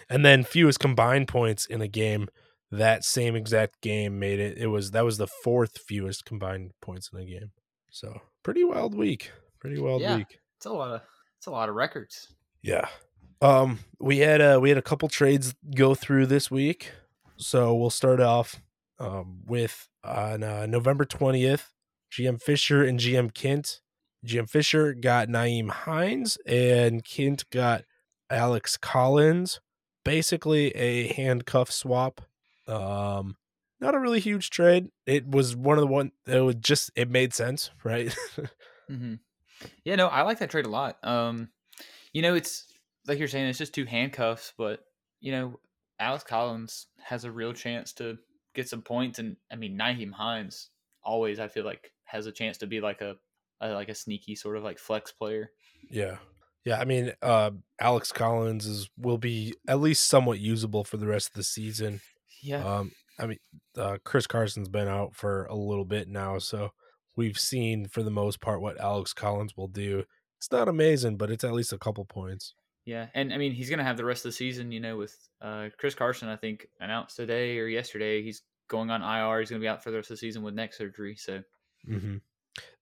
[0.08, 2.28] And then fewest combined points in a game.
[2.70, 4.58] That same exact game made it.
[4.58, 7.52] It was that was the fourth fewest combined points in a game.
[7.90, 9.30] So pretty wild week.
[9.60, 10.16] Pretty wild Yeah.
[10.16, 10.40] week.
[10.58, 11.00] It's a lot of
[11.38, 12.28] it's a lot of records.
[12.62, 12.88] Yeah.
[13.40, 16.92] Um we had uh we had a couple trades go through this week.
[17.36, 18.60] So we'll start off
[18.98, 21.66] um with on uh, November 20th,
[22.12, 23.80] GM Fisher and GM Kent.
[24.24, 27.84] GM Fisher got Nyheim Hines and Kent got
[28.30, 29.60] Alex Collins.
[30.04, 32.20] Basically a handcuff swap.
[32.68, 33.36] Um
[33.80, 34.88] not a really huge trade.
[35.04, 38.14] It was one of the one it was just it made sense, right?
[38.90, 39.14] Mm-hmm.
[39.84, 40.98] Yeah, no, I like that trade a lot.
[41.04, 41.48] Um,
[42.12, 42.66] you know, it's
[43.06, 44.80] like you're saying, it's just two handcuffs, but
[45.20, 45.58] you know,
[45.98, 48.18] Alex Collins has a real chance to
[48.54, 50.70] get some points, and I mean, Nyheim Hines
[51.02, 53.16] always, I feel like, has a chance to be like a,
[53.60, 55.50] a like a sneaky sort of like flex player.
[55.90, 56.16] Yeah.
[56.64, 61.06] Yeah, I mean, uh Alex Collins is will be at least somewhat usable for the
[61.06, 62.00] rest of the season.
[62.46, 63.38] Yeah, Um I mean,
[63.76, 66.70] uh Chris Carson's been out for a little bit now, so
[67.16, 70.04] we've seen for the most part what Alex Collins will do.
[70.38, 72.54] It's not amazing, but it's at least a couple points.
[72.84, 74.70] yeah, and I mean, he's gonna have the rest of the season.
[74.72, 79.02] You know, with uh, Chris Carson, I think announced today or yesterday, he's going on
[79.02, 79.40] IR.
[79.40, 81.16] He's gonna be out for the rest of the season with neck surgery.
[81.16, 81.42] So
[81.84, 82.16] hmm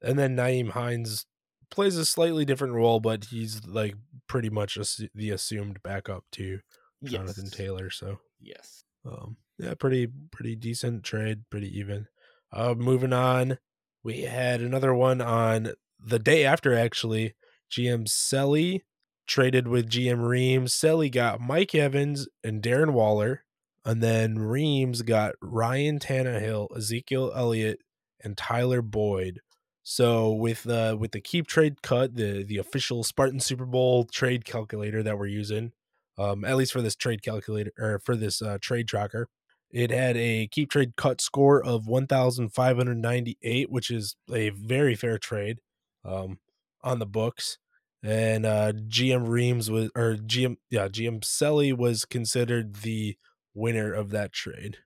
[0.03, 1.27] And then Nyheim Hines
[1.71, 3.95] plays a slightly different role, but he's like
[4.27, 4.79] pretty much
[5.15, 6.61] the assumed backup to
[7.03, 7.53] Jonathan yes.
[7.53, 7.91] Taylor.
[7.91, 8.85] So Yes.
[9.05, 12.07] Um, yeah, pretty pretty decent trade, pretty even.
[12.53, 13.59] Uh, moving on,
[14.03, 17.35] we had another one on the day after actually.
[17.71, 18.83] GM Selly
[19.27, 20.73] traded with GM Reams.
[20.73, 23.45] Selly got Mike Evans and Darren Waller,
[23.85, 27.81] and then Reams got Ryan Tannehill, Ezekiel Elliott,
[28.23, 29.41] and Tyler Boyd.
[29.83, 34.45] So with the with the keep trade cut, the the official Spartan Super Bowl trade
[34.45, 35.73] calculator that we're using,
[36.17, 39.29] um, at least for this trade calculator or for this uh, trade tracker.
[39.75, 45.59] It had a keep trade cut score of 1,598, which is a very fair trade
[46.05, 46.39] um,
[46.85, 47.59] on the books.
[48.01, 53.17] And uh, GM Reams was, or GM, yeah, GM Selly was considered the
[53.53, 54.79] winner of that trade.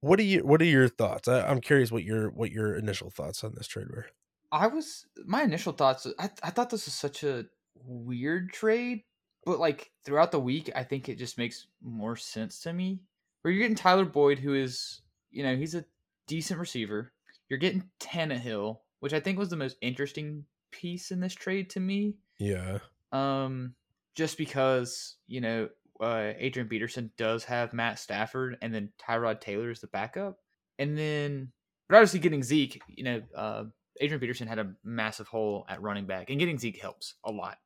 [0.00, 0.44] What are you?
[0.44, 1.26] What are your thoughts?
[1.26, 4.08] I, I'm curious what your what your initial thoughts on this trade were.
[4.52, 6.06] I was my initial thoughts.
[6.18, 9.04] I I thought this was such a weird trade,
[9.46, 13.00] but like throughout the week, I think it just makes more sense to me.
[13.44, 15.84] Where you're getting Tyler Boyd, who is you know he's a
[16.26, 17.12] decent receiver.
[17.50, 21.80] You're getting Tannehill, which I think was the most interesting piece in this trade to
[21.80, 22.14] me.
[22.38, 22.78] Yeah,
[23.12, 23.74] Um,
[24.14, 25.68] just because you know
[26.00, 30.38] uh, Adrian Peterson does have Matt Stafford, and then Tyrod Taylor is the backup,
[30.78, 31.52] and then
[31.90, 33.64] but obviously getting Zeke, you know, uh,
[34.00, 37.58] Adrian Peterson had a massive hole at running back, and getting Zeke helps a lot,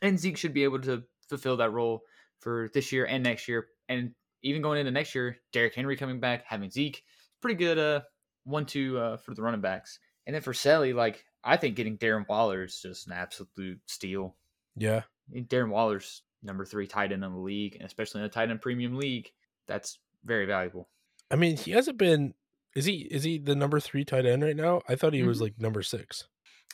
[0.00, 2.02] and Zeke should be able to fulfill that role
[2.38, 6.20] for this year and next year, and even going into next year, Derrick Henry coming
[6.20, 7.02] back, having Zeke,
[7.40, 8.00] pretty good uh
[8.44, 12.28] one-two uh, for the running backs, and then for Selly, like I think getting Darren
[12.28, 14.36] Waller is just an absolute steal.
[14.76, 15.02] yeah,
[15.34, 18.60] Darren Waller's number three tight end in the league, and especially in a tight end
[18.60, 19.32] premium league,
[19.66, 20.88] that's very valuable.
[21.30, 22.34] I mean, he hasn't been.
[22.76, 22.96] Is he?
[23.10, 24.82] Is he the number three tight end right now?
[24.88, 25.42] I thought he was Mhm.
[25.42, 26.28] like number six.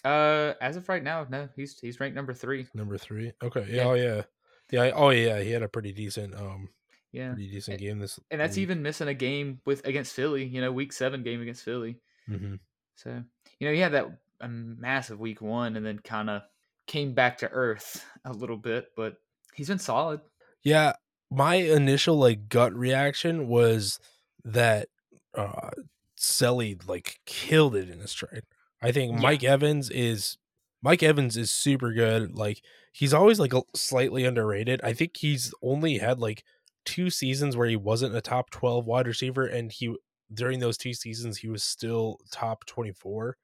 [0.04, 2.66] Uh, as of right now, no, he's he's ranked number three.
[2.74, 3.32] Number three.
[3.42, 3.66] Okay.
[3.68, 3.76] Yeah.
[3.76, 3.84] Yeah.
[3.84, 4.22] Oh yeah.
[4.70, 4.82] Yeah.
[4.82, 5.40] I- Oh yeah.
[5.40, 6.34] He had a pretty decent.
[6.34, 6.70] Um.
[7.12, 8.20] Yeah, Pretty decent game this.
[8.30, 8.62] and that's week.
[8.62, 10.44] even missing a game with against Philly.
[10.44, 11.96] You know, week seven game against Philly.
[12.28, 12.60] Mhm.
[12.94, 13.22] So
[13.58, 14.06] you know, he had that
[14.40, 16.42] um, massive week one, and then kind of
[16.86, 19.16] came back to earth a little bit, but
[19.54, 20.20] he's been solid.
[20.62, 20.94] Yeah.
[21.30, 23.98] My initial like gut reaction was
[24.44, 24.88] that
[25.34, 25.70] uh
[26.18, 28.42] Selly like killed it in this trade.
[28.82, 29.20] I think Yeah.
[29.20, 30.38] Mike Evans is
[30.82, 32.34] Mike Evans is super good.
[32.34, 34.80] Like he's always like slightly underrated.
[34.82, 36.44] I think he's only had like
[36.84, 39.94] two seasons where he wasn't a top 12 wide receiver and he
[40.32, 43.36] during those two seasons he was still top 24.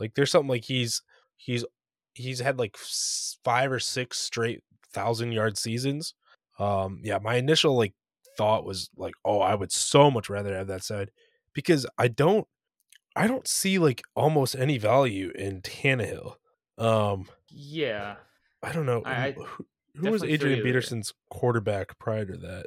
[0.00, 1.02] Like there's something like he's
[1.36, 1.64] he's
[2.14, 6.14] he's had like five or six straight thousand yard seasons.
[6.58, 7.94] Um yeah, my initial like
[8.36, 11.10] thought was like, oh, I would so much rather have that side
[11.54, 12.46] because I don't
[13.14, 16.34] I don't see like almost any value in Tannehill.
[16.78, 18.16] Um Yeah,
[18.62, 20.62] I don't know I- who, who was Adrian.
[20.62, 22.66] Peterson's quarterback prior to that.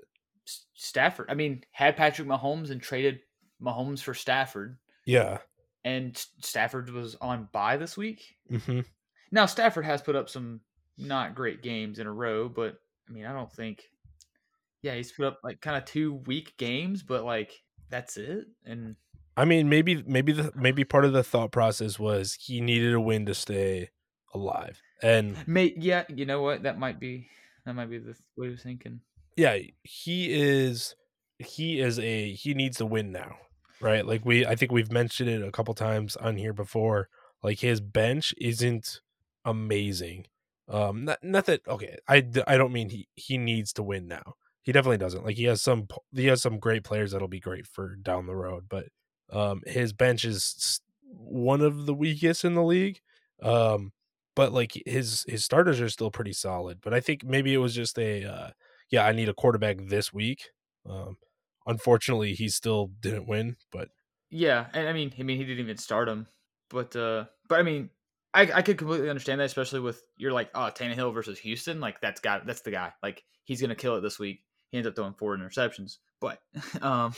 [0.75, 1.27] Stafford.
[1.29, 3.19] I mean, had Patrick Mahomes and traded
[3.61, 5.39] Mahomes for Stafford, Yeah.
[5.83, 8.35] and Stafford was on bye this week.
[8.49, 8.81] hmm
[9.31, 10.59] Now Stafford has put up some
[10.97, 12.77] not great games in a row, but
[13.09, 13.83] I mean, I don't think.
[14.81, 17.51] Yeah, he's put up like kind of two weak games, but like
[17.89, 18.45] that's it.
[18.65, 18.95] And
[19.35, 23.01] I mean, maybe maybe the maybe part of the thought process was he needed a
[23.01, 23.89] win to stay
[24.33, 26.63] alive, and may yeah, you know what?
[26.63, 27.27] That might be
[27.65, 28.99] that might be the way of thinking.
[29.36, 30.95] Yeah, he is
[31.39, 33.38] he is a he needs to win now,
[33.82, 34.06] right?
[34.06, 37.10] Like we I think we've mentioned it a couple times on here before.
[37.43, 39.02] Like his bench isn't
[39.43, 40.28] amazing.
[40.67, 41.98] Um, not, not that okay.
[42.08, 44.36] I I don't mean he he needs to win now.
[44.63, 45.26] He definitely doesn't.
[45.26, 48.36] Like he has some he has some great players that'll be great for down the
[48.36, 48.88] road, but
[49.32, 53.00] um, his bench is one of the weakest in the league.
[53.41, 53.91] Um,
[54.36, 56.80] but like his his starters are still pretty solid.
[56.82, 58.50] But I think maybe it was just a uh,
[58.91, 60.50] yeah, I need a quarterback this week.
[60.89, 61.17] Um,
[61.65, 63.89] unfortunately, he still didn't win, but
[64.30, 66.28] Yeah, and I mean, I mean, he didn't even start him,
[66.69, 67.89] but uh, but I mean,
[68.34, 72.02] I I could completely understand that, especially with you're like, oh, Tannehill versus Houston, like
[72.02, 74.41] that's got that's the guy, like he's gonna kill it this week.
[74.71, 76.39] He ends up throwing four interceptions, but
[76.82, 77.13] um,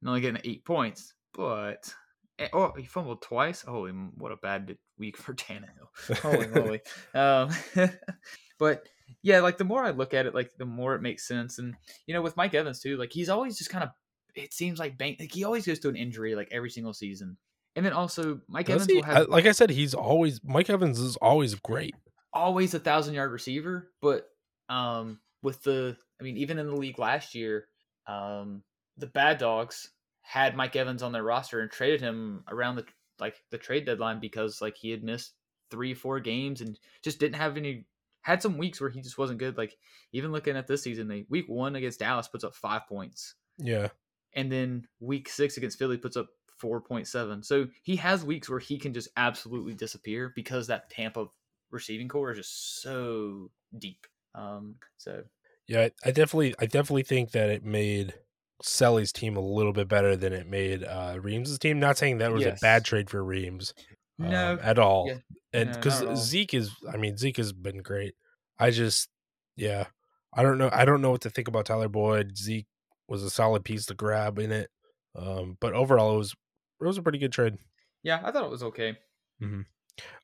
[0.00, 1.92] and only getting eight points, but
[2.38, 3.62] eh, oh, he fumbled twice.
[3.62, 6.18] Holy, what a bad week for Tannehill.
[6.18, 6.80] Holy moly.
[7.14, 7.50] Um,
[8.58, 8.88] but
[9.22, 11.58] yeah, like the more I look at it, like the more it makes sense.
[11.58, 11.74] And
[12.06, 13.90] you know, with Mike Evans too, like he's always just kind of.
[14.34, 15.18] It seems like bank.
[15.20, 17.36] Like he always goes to an injury like every single season.
[17.76, 18.96] And then also Mike Does Evans he?
[18.96, 21.94] will have like I said, he's always Mike Evans is always great.
[22.32, 24.28] always a thousand yard receiver, but
[24.68, 27.66] um with the I mean, even in the league last year,
[28.06, 28.62] um
[28.96, 29.90] the bad dogs
[30.22, 32.86] had Mike Evans on their roster and traded him around the
[33.18, 35.34] like the trade deadline because like he had missed
[35.70, 37.86] three, four games and just didn't have any
[38.22, 39.56] had some weeks where he just wasn't good.
[39.56, 39.76] Like
[40.12, 43.34] even looking at this season, they week one against Dallas puts up five points.
[43.58, 43.88] Yeah,
[44.34, 47.42] And then week six against Philly puts up four point seven.
[47.42, 51.26] So he has weeks where he can just absolutely disappear because that Tampa
[51.70, 54.06] receiving corps is just so deep.
[54.34, 55.22] Um so
[55.68, 55.88] yeah.
[56.04, 58.14] I, definitely, I definitely think that it made
[58.62, 61.80] Selly's team a little bit better than it made uh Reams's team.
[61.80, 62.58] Not saying that was Yes.
[62.58, 63.74] a bad trade for Reams,
[64.20, 65.06] um, No, at all.
[65.08, 65.18] yeah.
[65.52, 66.16] And because all.
[66.16, 68.14] Zeke is, I mean, Zeke has been great.
[68.58, 69.08] I just,
[69.56, 69.86] yeah,
[70.34, 70.70] I don't know.
[70.72, 72.36] I don't know what to think about Tyler Boyd.
[72.38, 72.66] Zeke
[73.08, 74.70] was a solid piece to grab in it,
[75.16, 76.32] um, but overall, it was
[76.80, 77.58] it was a pretty good trade.
[78.02, 78.96] yeah, I thought it was okay.
[79.42, 79.62] mm-hmm.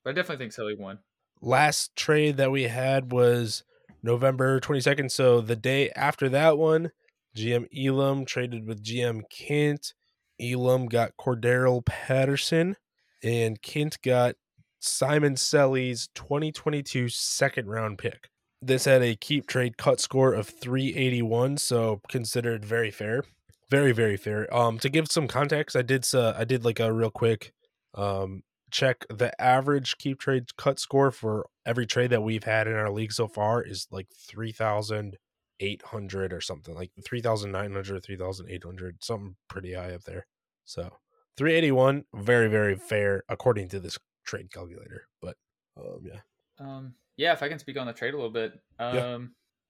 [0.02, 0.98] But I definitely think Sully won.
[1.42, 3.64] last trade that we had was
[4.02, 5.10] November 22nd.
[5.10, 6.90] So the day after that one,
[7.36, 9.92] GM Elam traded with GM Kent.
[10.40, 12.76] Elam got Cordarrelle Patterson,
[13.22, 14.36] and Kent got
[14.80, 18.28] Simon Selly's 2022 second round pick.
[18.60, 23.24] This had a keep trade cut score of 381, so considered very fair.
[23.70, 24.52] Very, very fair.
[24.54, 27.52] Um, to give some context, I did uh, I did like a real quick
[27.94, 32.74] um check the average keep trade cut score for every trade that we've had in
[32.74, 39.94] our league so far is like 3800 or something like 3900 3800 something pretty high
[39.94, 40.26] up there
[40.64, 40.90] so
[41.38, 45.36] 381 very very fair according to this trade calculator but
[45.76, 46.20] um yeah
[46.58, 48.52] Um, yeah, if I can speak on the trade a little bit.
[48.78, 49.02] Um, Yeah.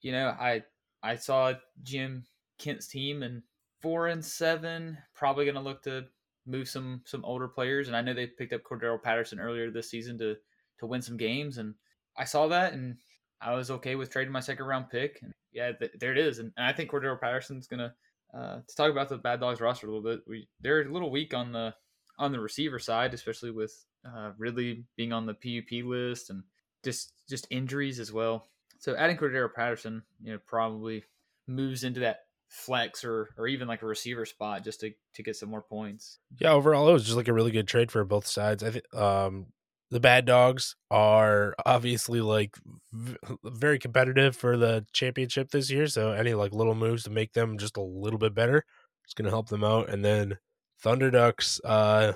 [0.01, 0.65] you know, I
[1.03, 2.25] I saw Jim
[2.59, 3.43] Kent's team and
[3.81, 6.09] four and seven, probably going to look to
[6.47, 9.91] move some some older players, and I know they picked up Cordarrelle Patterson earlier this
[9.91, 10.37] season to
[10.79, 11.75] to win some games, and
[12.17, 12.99] I saw that, and
[13.41, 16.39] I was okay with trading my second round pick, and yeah, th- there it is,
[16.39, 17.95] and, and I think Cordarrelle Patterson's going to.
[18.35, 21.11] Uh, to talk about the Bad Dogs roster a little bit, we they're a little
[21.11, 21.75] weak on the
[22.19, 26.43] on the receiver side, especially with uh, Ridley being on the PUP list and
[26.85, 28.49] just just injuries as well.
[28.79, 31.05] So adding Cordarrelle Patterson, you know, probably
[31.47, 35.37] moves into that flex or or even like a receiver spot just to to get
[35.37, 36.19] some more points.
[36.39, 38.95] yeah overall it was just like a really good trade for both sides i think
[38.95, 39.45] um
[39.91, 42.57] the bad dogs are obviously like
[42.93, 47.33] v- very competitive for the championship this year so any like little moves to make
[47.33, 48.65] them just a little bit better
[49.05, 50.39] it's going to help them out and then
[50.83, 52.13] thunder ducks uh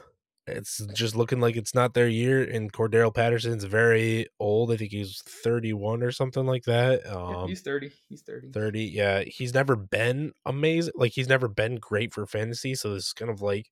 [0.46, 4.90] it's just looking like it's not their year and cordarrelle patterson's very old i think
[4.90, 7.92] he's 31 or something like that Yeah, um he's thirty.
[8.08, 8.50] He's thirty.
[8.52, 13.06] 30 yeah he's never been amazing like he's never been great for fantasy so this
[13.06, 13.70] is kind of like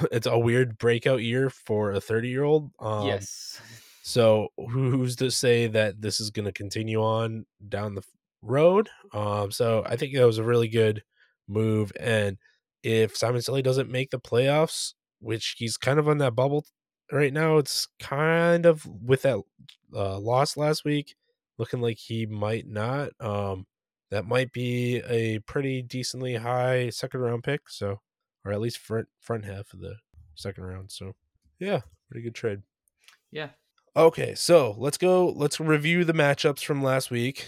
[0.12, 3.60] it's a weird breakout year for a 30 year old um yes.
[4.02, 8.02] so who's to say that this is going to continue on down the
[8.42, 11.02] road um so i think that was a really good
[11.48, 12.38] move and
[12.82, 16.66] if simon Selly doesn't make the playoffs which he's kind of on that bubble
[17.10, 19.38] right now it's kind of with that
[19.94, 21.14] uh, loss last week
[21.58, 23.66] looking like he might not um
[24.12, 27.62] that might be a pretty decently high second round pick.
[27.70, 28.02] So,
[28.44, 29.96] or at least front front half of the
[30.34, 30.90] second round.
[30.90, 31.12] So,
[31.58, 31.80] yeah,
[32.10, 32.62] pretty good trade.
[33.30, 33.50] Yeah.
[33.94, 35.28] Okay, so let's go.
[35.28, 37.46] Let's review the matchups from last week.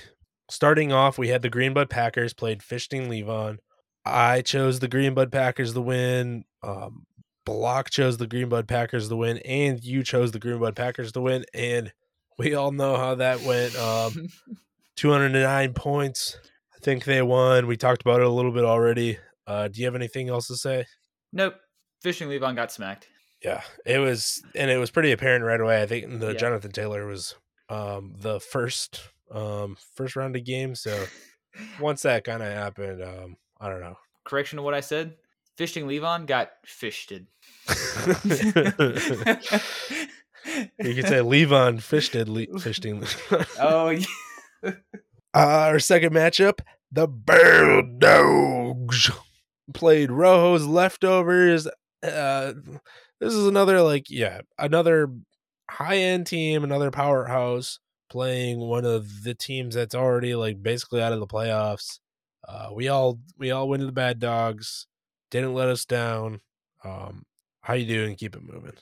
[0.50, 3.58] Starting off, we had the Greenbud Packers played Fishing Levon.
[4.04, 6.44] I chose the Greenbud Packers to win.
[6.62, 7.06] Um,
[7.46, 11.44] Block chose the Greenbud Packers to win, and you chose the Greenbud Packers to win.
[11.54, 11.92] And
[12.38, 13.76] we all know how that went.
[13.76, 14.28] Um,
[14.96, 16.38] 209 points.
[16.74, 17.66] I think they won.
[17.66, 19.18] We talked about it a little bit already.
[19.46, 20.86] Uh, do you have anything else to say?
[21.32, 21.54] Nope.
[22.02, 23.08] Fishing Levon got smacked.
[23.42, 25.82] Yeah, it was, and it was pretty apparent right away.
[25.82, 26.38] I think the Yeah.
[26.38, 27.34] Jonathan Taylor was
[27.68, 30.80] um, the first um, first round of games.
[30.80, 31.04] So
[31.80, 33.96] once that kind of happened, um, I don't know.
[34.24, 35.16] Correction to what I said.
[35.56, 37.26] Fishing Levon got fishted.
[40.78, 43.02] You could say Levon fished it, le- fishing.
[43.58, 44.04] oh, yeah.
[44.62, 44.72] Uh,
[45.34, 46.60] our second matchup,
[46.92, 49.10] the Barrel Dogs
[49.72, 51.66] played Rojo's leftovers.
[52.02, 52.52] Uh,
[53.20, 55.10] this is another like yeah, another
[55.70, 57.78] high end team, another powerhouse
[58.10, 61.98] playing one of the teams that's already like basically out of the playoffs.
[62.46, 64.86] Uh, we all we all went to the Bad Dogs,
[65.30, 66.40] didn't let us down.
[66.84, 67.24] Um,
[67.62, 68.14] how you doing?
[68.16, 68.74] Keep it moving.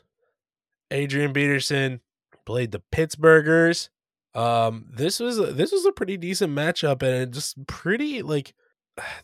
[0.90, 2.00] Adrian Peterson
[2.44, 3.88] played the Pittsburghers.
[4.34, 8.54] Um, this was this was a pretty decent matchup, and just pretty like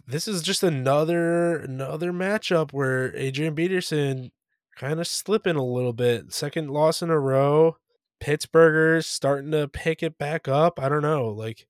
[0.06, 4.30] this is just another another matchup where Adrian Peterson
[4.76, 6.32] kind of slipping a little bit.
[6.32, 7.76] Second loss in a row.
[8.20, 10.80] Pittsburghers starting to pick it back up.
[10.80, 11.28] I don't know.
[11.28, 11.66] Like,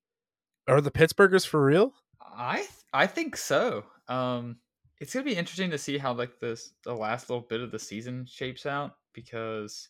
[0.66, 1.92] are the Pittsburghers for real?
[2.36, 3.84] I th- I think so.
[4.08, 4.56] Um,
[5.00, 7.78] it's gonna be interesting to see how like this the last little bit of the
[7.78, 9.88] season shapes out because,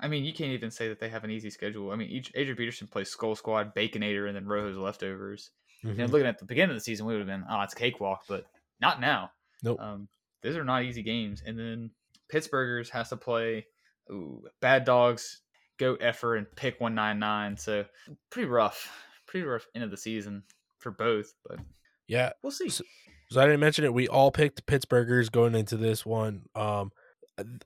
[0.00, 1.90] I mean, you can't even say that they have an easy schedule.
[1.90, 5.50] I mean, each Adrian Peterson plays Skull Squad, Baconator, and then Rojo's leftovers.
[5.84, 6.00] Mm-hmm.
[6.00, 8.24] And looking at the beginning of the season, we would have been, oh, it's cakewalk,
[8.28, 8.44] but
[8.80, 9.30] not now.
[9.62, 9.80] Nope.
[9.80, 10.08] Um,
[10.42, 11.42] those are not easy games.
[11.44, 11.90] And then
[12.32, 13.66] Pittsburghers has to play
[14.10, 15.40] ooh, Bad Dogs,
[15.78, 17.56] Goat Effer, and Pick 199.
[17.56, 17.84] So
[18.30, 18.90] pretty rough.
[19.26, 20.42] Pretty rough end of the season
[20.78, 21.58] for both, but
[22.06, 22.32] Yeah.
[22.42, 22.68] we'll see.
[22.68, 22.84] So-
[23.30, 23.94] So I didn't mention it.
[23.94, 26.42] We all picked Pittsburghers going into this one.
[26.54, 26.92] Um,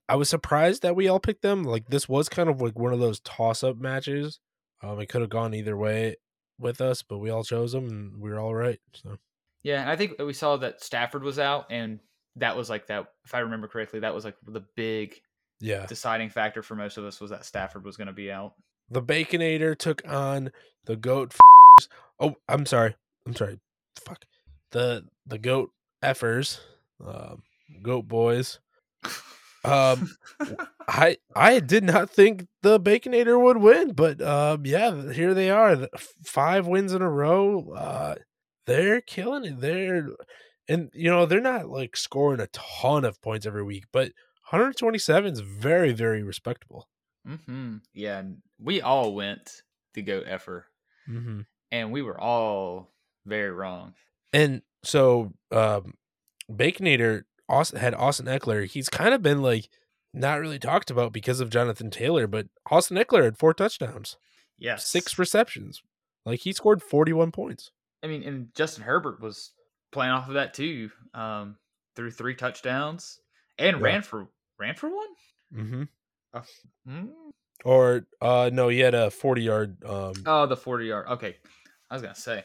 [0.08, 1.64] I was surprised that we all picked them.
[1.64, 4.38] Like this was kind of like one of those toss-up matches.
[4.82, 6.16] Um, it could have gone either way
[6.58, 8.80] with us, but we all chose them, and we were all right.
[8.94, 9.16] So
[9.62, 12.00] Yeah, and I think we saw that Stafford was out, and
[12.36, 13.06] that was like that.
[13.24, 15.20] If I remember correctly, that was like the big
[15.60, 18.54] yeah, deciding factor for most of us was that Stafford was going to be out.
[18.90, 20.50] the Baconator took on
[20.84, 21.34] the Goat.
[22.20, 22.94] Oh, I'm sorry.
[23.26, 23.58] I'm sorry.
[24.04, 24.24] Fuck
[24.70, 25.70] the the Goat
[26.02, 26.60] effers,
[27.04, 27.42] um,
[27.82, 28.58] Goat boys.
[29.66, 30.16] Um,
[30.88, 35.88] I I did not think the Baconator would win, but um, yeah, here they are,
[36.24, 37.72] five wins in a row.
[37.72, 38.14] Uh,
[38.66, 39.60] they're killing it.
[39.60, 40.08] They're
[40.68, 44.12] and you know they're not like scoring a ton of points every week, but
[44.50, 46.88] 127 is very very respectable.
[47.24, 48.22] hmm Yeah,
[48.58, 49.62] we all went
[49.94, 50.66] to go Effer,
[51.08, 51.40] Mm-hmm.
[51.72, 52.92] and we were all
[53.24, 53.94] very wrong.
[54.32, 55.94] And so um
[56.50, 58.66] Baconator Austin had Austin Ekeler.
[58.66, 59.68] He's kind of been like
[60.12, 64.16] not really talked about because of Jonathan Taylor, but Austin Ekeler had four touchdowns,
[64.58, 65.82] Yes, six receptions.
[66.24, 67.70] Like he scored 41 points.
[68.02, 69.52] I mean, and Justin Herbert was
[69.92, 70.90] playing off of that too.
[71.14, 71.56] Um,
[71.94, 73.20] threw three touchdowns
[73.58, 73.82] and Yeah.
[73.82, 74.28] ran for
[74.58, 75.08] ran for one.
[75.54, 75.82] Mm-hmm.
[76.88, 77.08] Mm.
[77.64, 81.06] Or uh no, he had a 40 yard um Oh, the forty yard.
[81.08, 81.36] Okay,
[81.90, 82.44] I was gonna say,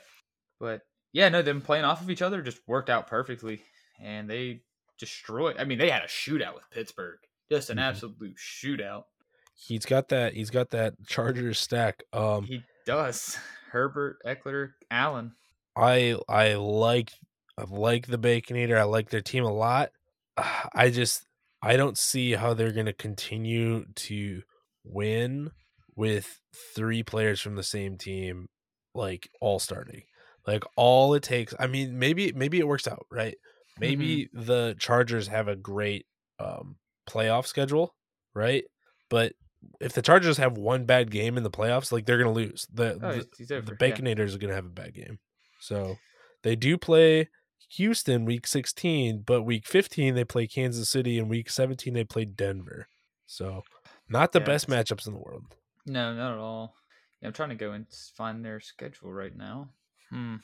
[0.59, 0.81] but
[1.13, 3.61] yeah, no, them playing off of each other just worked out perfectly,
[3.99, 4.61] and they
[5.01, 5.57] destroyed.
[5.59, 7.19] I mean, they had a shootout with Pittsburgh,
[7.51, 7.81] just an Mhm.
[7.89, 9.05] absolute shootout.
[9.53, 12.03] he's got that he's got that Chargers stack.
[12.13, 13.37] Um He does.
[13.71, 15.35] Herbert, Ekeler, Allen.
[15.75, 17.11] I I like
[17.57, 18.77] I like the Baconator.
[18.77, 19.91] I like their team a lot.
[20.73, 21.27] I just
[21.61, 24.41] I don't see how they're going to continue to
[24.83, 25.51] win
[25.95, 26.39] with
[26.75, 28.47] three players from the same team
[28.95, 30.03] like all starting.
[30.47, 31.53] Like all it takes.
[31.59, 33.37] I mean, maybe maybe it works out, right?
[33.81, 36.05] Maybe the Chargers have a great
[36.39, 36.77] um
[37.09, 37.95] playoff schedule,
[38.33, 38.63] right?
[39.09, 39.33] But
[39.79, 42.65] if the Chargers have one bad game in the playoffs, like they're going to lose.
[42.73, 43.75] The, Oh, the he's, over.
[43.75, 43.91] the yeah.
[43.95, 45.19] Baconators are going to have a bad game.
[45.59, 45.97] So
[46.43, 47.29] they do play
[47.75, 52.25] Houston week 16, but week 15 they play Kansas City and week 17 they play
[52.25, 52.87] Denver.
[53.27, 53.61] So
[54.09, 55.43] not the Yeah, best matchups in the world.
[55.85, 56.75] No, not at all.
[57.21, 59.69] Yeah, I'm trying to go and find their schedule right now.
[60.09, 60.37] Hmm.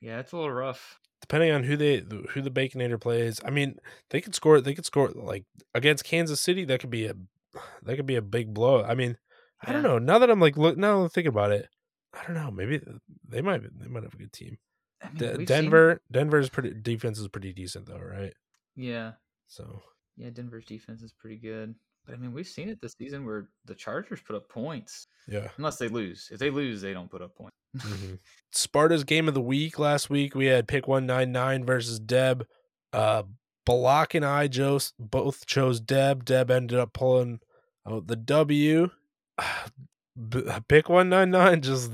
[0.00, 0.98] Yeah, it's a little rough.
[1.22, 3.76] Depending on who they who the Baconator plays, I mean,
[4.10, 5.44] they could score they could score like
[5.74, 7.14] against Kansas City that could be a
[7.82, 8.82] that could be a big blow.
[8.84, 9.16] I mean,
[9.64, 9.98] I don't know.
[9.98, 11.68] Now that I'm like look now thinking about it,
[12.12, 12.50] I don't know.
[12.50, 12.80] Maybe
[13.26, 14.58] they might they might have a good team.
[15.02, 18.34] I mean, D- we've seen Denver, Denver's pretty defense is pretty decent though, right?
[18.76, 19.12] Yeah,
[19.46, 19.82] So
[20.16, 20.30] yeah.
[20.30, 23.74] Denver's defense is pretty good, but I mean, we've seen it this season where the
[23.74, 25.48] Chargers put up points yeah.
[25.56, 26.28] unless they lose.
[26.32, 27.56] If they lose, they don't put up points.
[27.76, 28.18] Mhm.
[28.52, 30.34] Sparta's game of the week last week.
[30.34, 32.46] We had pick one nine nine versus Deb.
[32.92, 33.22] Uh,
[33.64, 36.24] Balak and I chose both chose Deb.
[36.24, 37.40] Deb ended up pulling
[37.86, 38.90] out the W.
[40.68, 41.90] Pick one nine nine just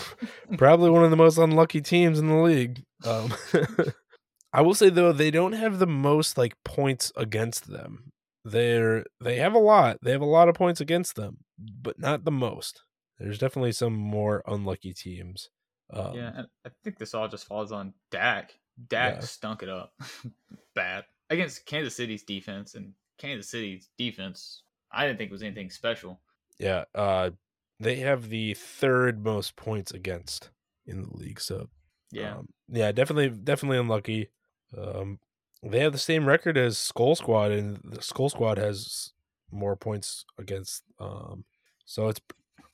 [0.56, 2.82] probably one of the most unlucky teams in the league.
[3.04, 3.34] Um,
[4.52, 8.12] I will say though they don't have the most like points against them.
[8.44, 9.98] They're they have a lot.
[10.02, 12.82] They have a lot of points against them, but not the most.
[13.18, 15.50] There's definitely some more unlucky teams.
[15.92, 18.58] Um, yeah, and I think this all just falls on Dak.
[18.88, 19.20] Dak Yeah.
[19.20, 19.92] stunk it up
[20.74, 26.20] bad against Kansas City's defense, and Kansas City's defense, I didn't think was anything special.
[26.58, 26.84] yeah.
[26.94, 27.30] Uh,
[27.78, 30.50] they have the third most points against
[30.86, 31.40] in the league.
[31.40, 31.68] So
[32.10, 34.28] Yeah, um, yeah, definitely, definitely unlucky.
[34.76, 35.18] Um,
[35.62, 39.12] they have the same record as Skull Squad, and the Skull Squad has
[39.50, 40.84] more points against.
[40.98, 41.44] Um,
[41.84, 42.20] so it's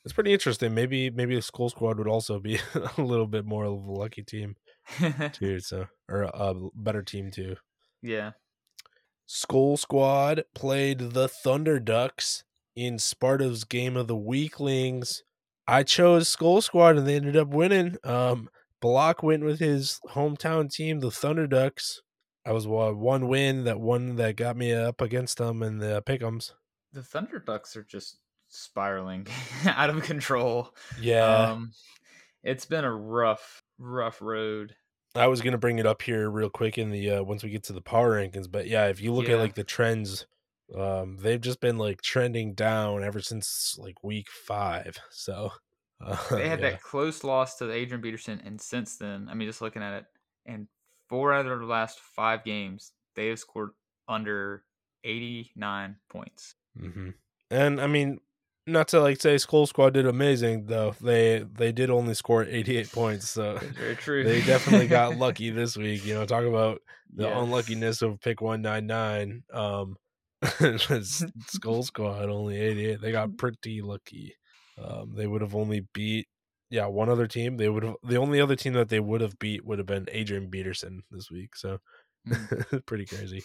[0.04, 0.74] it's pretty interesting.
[0.74, 2.58] Maybe maybe the Skull Squad would also be
[2.98, 4.56] a little bit more of a lucky team
[5.32, 5.58] too.
[5.60, 7.56] So or a better team too.
[8.02, 8.32] yeah.
[9.28, 12.44] Skull Squad played the Thunder Ducks
[12.76, 15.24] in Sparta's game of the weaklings.
[15.66, 17.96] I chose Skull Squad and they ended up winning.
[18.04, 18.48] Um,
[18.80, 22.02] Block went with his hometown team, the Thunder Ducks.
[22.46, 26.00] I was uh, one win, that one that got me up against them in the
[26.02, 26.52] pickums.
[26.92, 28.18] The Thunder Ducks are just
[28.48, 29.26] spiraling
[29.66, 30.72] out of control.
[31.00, 31.72] Yeah, Um,
[32.44, 34.76] it's been a rough, rough road.
[35.16, 37.64] I was gonna bring it up here real quick in the uh, once we get
[37.64, 40.26] to the power rankings, but yeah, if you look at like the trends,
[40.76, 44.98] um, they've just been like trending down ever since like week five.
[45.10, 45.50] So
[46.04, 46.70] uh, They had yeah.
[46.70, 50.04] that close loss to Adrian Peterson, and since then, I mean, just looking at it,
[50.44, 50.68] in
[51.08, 53.70] four out of their last five games, they have scored
[54.08, 54.64] under
[55.04, 56.54] 89 points.
[56.78, 57.10] hmm
[57.50, 58.20] And I mean,
[58.66, 60.94] not to like say Skull Squad did amazing though.
[61.00, 64.24] They they did only score 88 points, so very true.
[64.24, 66.04] they definitely got lucky this week.
[66.04, 66.82] You know, talk about
[67.14, 67.38] the Yeah.
[67.38, 69.44] unluckiness of pick 199.
[69.52, 69.96] Um
[71.02, 73.00] Skull Squad only 88.
[73.00, 74.34] They got pretty lucky.
[74.78, 76.26] Um they would have only beat
[76.70, 77.56] yeah, one other team.
[77.56, 80.08] They would have the only other team that they would have beat would have been
[80.10, 81.56] Adrian Peterson this week.
[81.56, 81.78] So
[82.86, 83.42] pretty crazy.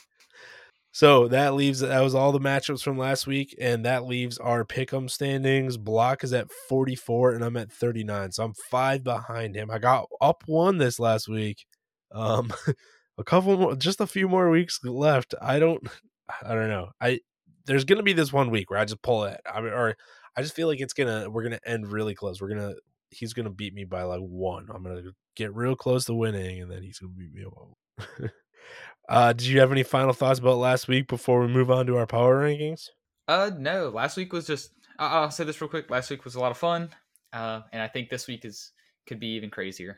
[0.94, 4.66] So that leaves that was all the matchups from last week, and that leaves our
[4.66, 5.78] pick'em standings.
[5.78, 8.34] Block is at 44, and I'm at 39.
[8.34, 9.72] So I'm five behind him.
[9.72, 11.66] I got up one this last week.
[12.12, 12.52] Um
[13.18, 15.34] a couple more just a few more weeks left.
[15.42, 15.82] I don't
[16.44, 16.90] I don't know.
[17.00, 17.20] I
[17.66, 19.40] there's gonna be this one week where I just pull it.
[19.50, 19.96] I mean, or
[20.36, 22.42] I just feel like it's gonna we're gonna end really close.
[22.42, 22.74] We're gonna
[23.12, 24.68] he's gonna beat me by like one.
[24.74, 25.02] I'm gonna
[25.36, 28.32] get real close to winning, and then he's gonna beat me up.
[29.10, 31.98] uh, did you have any final thoughts about last week before we move on to
[31.98, 32.88] our power rankings?
[33.28, 33.90] Uh, no.
[33.90, 34.72] Last week was just.
[34.98, 35.90] I- I'll say this real quick.
[35.90, 36.90] Last week was a lot of fun,
[37.34, 38.72] uh, and I think this week is
[39.08, 39.98] could be even crazier.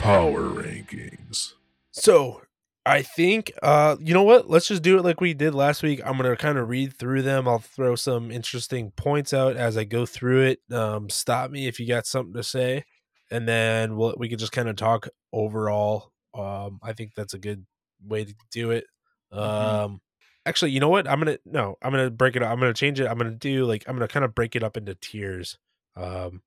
[0.00, 1.52] Power rankings.
[1.92, 2.42] So
[2.84, 4.50] I think uh you know what?
[4.50, 6.00] Let's just do it like we did last week.
[6.04, 7.46] I'm gonna kind of read through them.
[7.46, 10.60] I'll throw some interesting points out as I go through it.
[10.72, 12.84] Um stop me if you got something to say.
[13.30, 16.10] And then we'll we could just kind of talk overall.
[16.34, 17.64] Um I think that's a good
[18.04, 18.86] way to do it.
[19.30, 20.00] Um
[20.44, 21.08] actually you know what?
[21.08, 22.50] I'm gonna no, I'm gonna break it up.
[22.50, 23.06] I'm gonna change it.
[23.06, 25.56] I'm gonna do like I'm gonna kind of break it up into tiers.
[25.94, 26.42] Um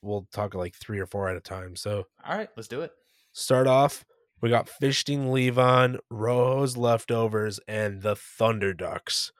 [0.00, 1.76] we'll talk like three or four at a time.
[1.76, 2.92] So All right, let's do it.
[3.34, 4.02] start off
[4.42, 9.32] we got Fishting Levon, Rojo's Leftovers, and the Thunder Ducks.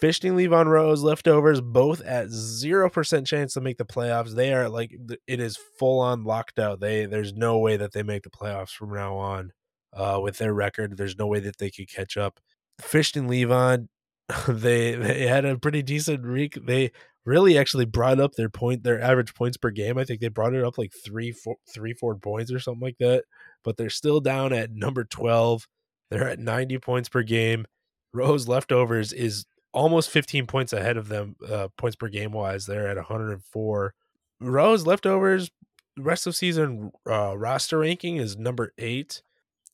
[0.00, 4.34] Fishting Levon, Rojo's Leftovers, both at 0% chance to make the playoffs.
[4.34, 4.96] They are like,
[5.26, 6.80] it is full on locked out.
[6.80, 9.52] They There's no way that they make the playoffs from now on
[9.92, 10.96] uh, with their record.
[10.96, 12.40] There's no way that they could catch up.
[12.80, 13.88] Fishting Levon,
[14.48, 16.58] they, they had a pretty decent week.
[16.64, 16.92] They
[17.26, 19.98] really actually brought up their point, their average points per game.
[19.98, 22.98] I think they brought it up like three, four, three, four points or something like
[23.00, 23.24] that
[23.64, 25.66] but they're still down at number 12.
[26.10, 27.66] They're at 90 points per game.
[28.12, 32.66] Rose leftovers is almost 15 points ahead of them, uh, points per game wise.
[32.66, 33.94] They're at 104.
[34.40, 35.50] Rose leftovers,
[35.98, 39.22] rest of season uh, roster ranking is number eight,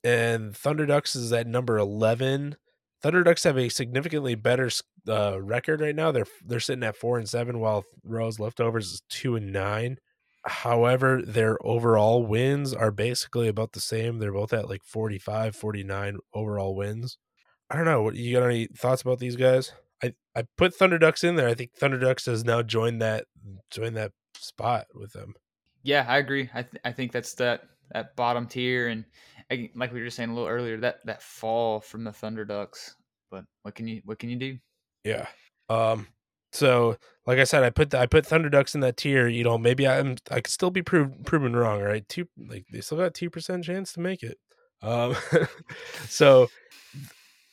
[0.02, 2.56] and Thunder Ducks is at number 11.
[3.02, 4.70] Thunder Ducks have a significantly better
[5.08, 6.10] uh, record right now.
[6.10, 9.98] They're they're sitting at four and seven, while Rose leftovers is two and nine.
[10.46, 14.18] However, their overall wins are basically about the same.
[14.18, 17.16] They're both at like 45, 49 overall wins.
[17.70, 18.02] I don't know.
[18.02, 19.72] What you got any thoughts about these guys?
[20.02, 21.48] I I put Thunder Ducks in there.
[21.48, 23.24] I think Thunder Ducks has now joined that
[23.70, 25.34] joined that spot with them.
[25.82, 26.50] Yeah, I agree.
[26.52, 29.04] I th- I think that's that that bottom tier, and
[29.50, 32.44] I, like we were just saying a little earlier, that that fall from the Thunder
[32.44, 32.96] Ducks.
[33.30, 34.58] But what can you what can you do?
[35.04, 35.26] Yeah.
[35.68, 36.06] Um.
[36.54, 36.96] So,
[37.26, 39.26] like I said, I put the, I put Thunder Ducks in that tier.
[39.26, 41.82] You know, maybe I'm I could still be proved proven wrong.
[41.82, 42.08] Right?
[42.08, 44.38] Two like they still got two percent chance to make it.
[44.80, 45.16] Um.
[46.08, 46.48] so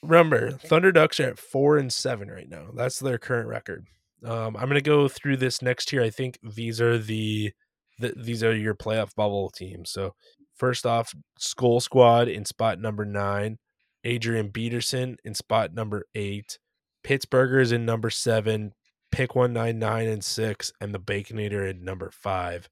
[0.03, 2.67] remember, Thunder Ducks are at four and seven right now.
[2.75, 3.87] That's their current record.
[4.23, 6.03] Um, I'm gonna go through this next year.
[6.03, 7.51] I think these are the,
[7.97, 9.89] the these are your playoff bubble teams.
[9.89, 10.13] So
[10.55, 13.57] first off, Skull Squad in spot number nine,
[14.03, 16.59] Adrian Peterson in spot number eight,
[17.03, 18.73] Pittsburghers in number seven,
[19.11, 22.69] Pick one nine nine and six, and the Baconator in number five.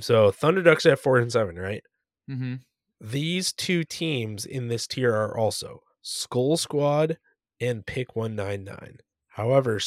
[0.00, 1.82] So Thunder Ducks at four and seven, right?
[2.30, 2.54] Mm-hmm.
[3.00, 7.18] These two teams in this tier are also Skull Squad
[7.60, 8.98] and Pick 199.
[9.28, 9.80] However,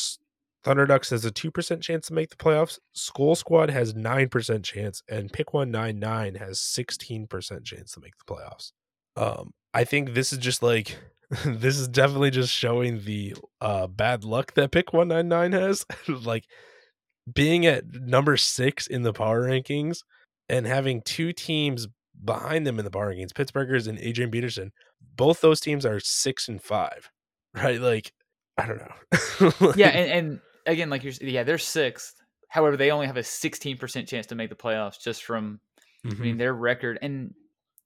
[0.63, 2.79] Thunder Ducks has a 2% chance to make the playoffs.
[2.93, 8.71] Skull Squad has 9% chance, and Pick 199 has 16% chance to make the playoffs.
[9.15, 10.97] Um, I think this is just like
[11.45, 15.85] this is definitely just showing the uh bad luck that Pick 199 has.
[16.25, 16.45] like
[17.31, 19.99] being at number six in the power rankings
[20.49, 21.87] and having two teams
[22.23, 24.71] behind them in the power rankings, Pittsburghers and Adrian Peterson,
[25.15, 27.09] both those teams are six and five,
[27.53, 27.79] right?
[27.79, 28.11] Like,
[28.57, 29.51] I don't know.
[29.59, 32.15] like, yeah, and, and, again, like you're, yeah, they're sixth.
[32.49, 35.59] However, they only have a 16% chance to make the playoffs just from,
[36.05, 36.09] mm-hmm.
[36.09, 36.39] I mean, mm-hmm.
[36.39, 37.33] their record and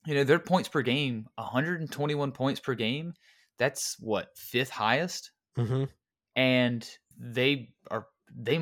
[0.06, 3.14] you know their points per game, 121 points per game.
[3.58, 5.86] That's what fifth highest, mm-hmm.
[6.36, 8.62] and they are they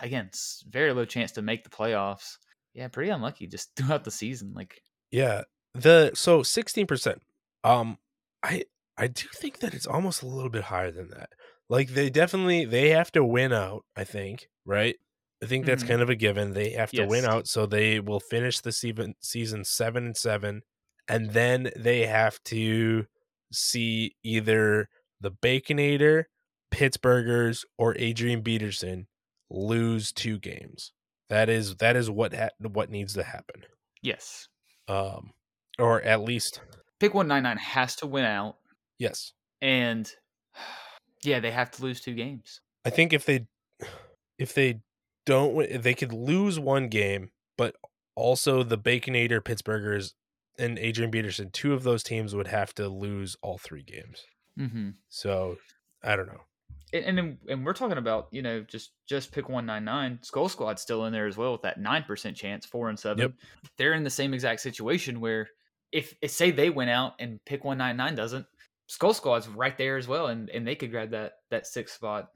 [0.00, 0.30] again
[0.68, 2.36] very low chance to make the playoffs.
[2.74, 4.52] Yeah, pretty unlucky just throughout the season.
[4.54, 5.42] Like, yeah,
[5.74, 7.18] the so 16%.
[7.64, 7.98] Um,
[8.42, 8.64] I
[8.96, 11.30] I do think that it's almost a little bit higher than that.
[11.68, 13.84] Like they definitely they have to win out.
[13.96, 14.96] I think right.
[15.42, 15.90] I think that's mm-hmm.
[15.90, 16.52] kind of a given.
[16.52, 17.08] They have to yes.
[17.08, 20.62] win out, so they will finish the season season seven and seven,
[21.06, 23.06] and then they have to
[23.52, 24.88] see either
[25.20, 26.24] the Baconator,
[26.72, 29.06] Pittsburghers, or Adrian Peterson
[29.50, 30.92] lose two games.
[31.28, 33.62] That is that is what ha- what needs to happen.
[34.02, 34.48] Yes.
[34.88, 35.32] Um,
[35.78, 36.60] or at least
[37.00, 38.56] Pick 199 has to win out.
[38.98, 39.32] Yes.
[39.60, 40.10] And
[41.24, 42.60] yeah, they have to lose two games.
[42.84, 43.46] I think if they
[44.38, 44.80] if they
[45.28, 47.76] don't win, they could lose one game, but
[48.14, 50.14] also the Baconator, Pittsburghers,
[50.58, 54.24] and Adrian Peterson, two of those teams would have to lose all three games.
[54.58, 54.90] Mm-hmm.
[55.10, 55.58] So
[56.02, 56.40] I don't know.
[56.94, 60.18] And, and and we're talking about you know just just pick one nine nine.
[60.22, 63.18] Skull Squad's still in there as well with that nine percent chance, four and seven.
[63.18, 63.32] Yep.
[63.76, 65.48] They're in the same exact situation where
[65.92, 68.46] if, if say they went out and pick 199 doesn't,
[68.86, 72.30] Skull Squad's right there as well, and, and they could grab that that sixth spot.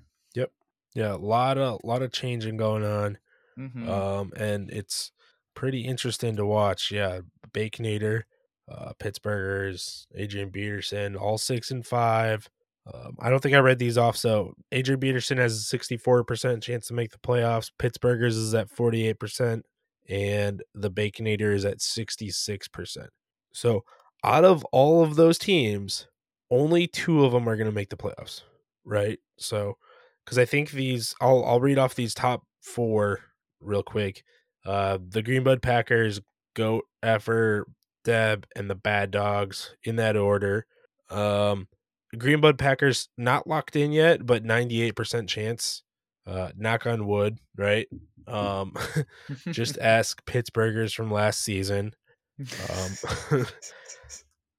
[0.95, 3.18] Yeah, a lot of a lot of changing going on.
[3.59, 3.88] Mm-hmm.
[3.88, 5.12] Um, and it's
[5.55, 6.90] pretty interesting to watch.
[6.90, 7.20] Yeah,
[7.53, 8.22] Baconator,
[8.70, 12.49] uh, Pittsburghers, Adrian Peterson, all six and five.
[12.93, 14.16] Um, I don't think I read these off.
[14.16, 17.70] So Adrian Peterson has a 64% chance to make the playoffs.
[17.78, 19.62] Pittsburghers is at 48%,
[20.09, 23.07] and the Baconator is at 66%.
[23.53, 23.84] So
[24.24, 26.09] out of all of those teams,
[26.51, 28.43] only two of them are going to make the playoffs,
[28.84, 29.18] right?
[29.38, 29.76] So
[30.25, 33.20] because I think these, I'll I'll read off these top four
[33.61, 34.23] real quick.
[34.64, 36.20] Uh, the Greenbud Packers,
[36.55, 37.66] Goat, Effer,
[38.05, 40.66] Deb, and the Bad Dogs in that order.
[41.11, 41.68] Um,
[42.16, 45.83] Greenbud Packers not locked in yet, but ninety eight percent chance.
[46.27, 47.89] Uh, knock on wood, right?
[48.27, 48.75] Um,
[49.51, 51.95] just ask Pittsburghers from last season.
[52.41, 52.97] Um,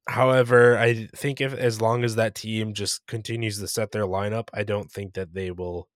[0.07, 4.49] however, I think if as long as that team just continues to set their lineup,
[4.53, 5.87] I don't think that they will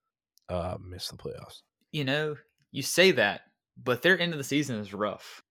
[0.49, 1.61] uh, miss the playoffs.
[1.91, 2.35] You know,
[2.71, 3.41] you say that,
[3.81, 5.41] but their end of the season is rough.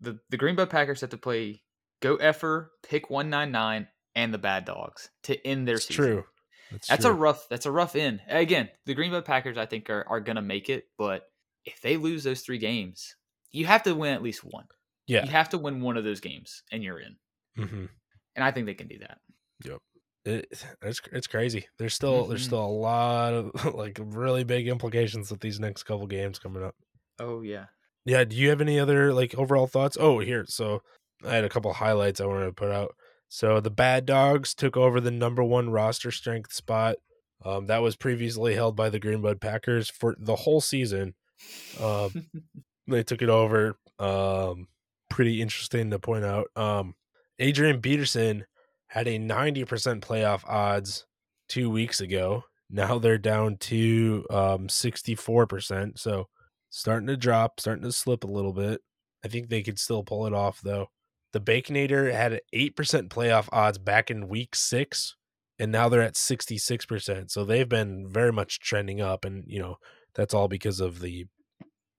[0.00, 1.62] The the Green Bay Packers have to play
[2.00, 6.04] Go Effer, Pick One Nine Nine, and the Bad Dogs to end their it's season.
[6.04, 6.24] True.
[6.70, 7.12] That's, that's true.
[7.12, 7.46] a rough.
[7.48, 8.20] That's a rough end.
[8.28, 11.22] Again, the Green Bay Packers, I think, are are gonna make it, but
[11.64, 13.16] if they lose those three games,
[13.50, 14.66] you have to win at least one.
[15.06, 15.24] Yeah.
[15.24, 17.16] You have to win one of those games and you're in.
[17.58, 17.84] Mm-hmm.
[18.36, 19.18] And I think they can do that.
[19.64, 19.78] Yep.
[20.24, 21.66] It, it's it's crazy.
[21.78, 22.30] There's still mm-hmm.
[22.30, 26.62] there's still a lot of like really big implications with these next couple games coming
[26.62, 26.74] up.
[27.18, 27.66] Oh yeah.
[28.06, 29.96] Yeah, do you have any other like overall thoughts?
[29.98, 30.44] Oh, here.
[30.46, 30.82] So
[31.24, 32.94] I had a couple highlights I wanted to put out.
[33.28, 36.96] So the Bad Dogs took over the number 1 roster strength spot.
[37.44, 41.14] Um, that was previously held by the Greenbud Packers for the whole season.
[41.80, 42.26] Um,
[42.86, 43.76] they took it over.
[43.98, 44.68] Um,
[45.10, 46.48] pretty interesting to point out.
[46.56, 46.94] Um,
[47.38, 48.44] Adrian Peterson
[48.88, 51.06] had a 90% playoff odds
[51.48, 52.44] two weeks ago.
[52.70, 55.98] Now they're down to um 64%.
[55.98, 56.28] So
[56.70, 58.80] starting to drop, starting to slip a little bit.
[59.24, 60.88] I think they could still pull it off though.
[61.34, 65.16] The Baconator had an 8% playoff odds back in week six,
[65.58, 67.28] and now they're at 66%.
[67.28, 69.24] So they've been very much trending up.
[69.24, 69.78] And, you know,
[70.14, 71.26] that's all because of the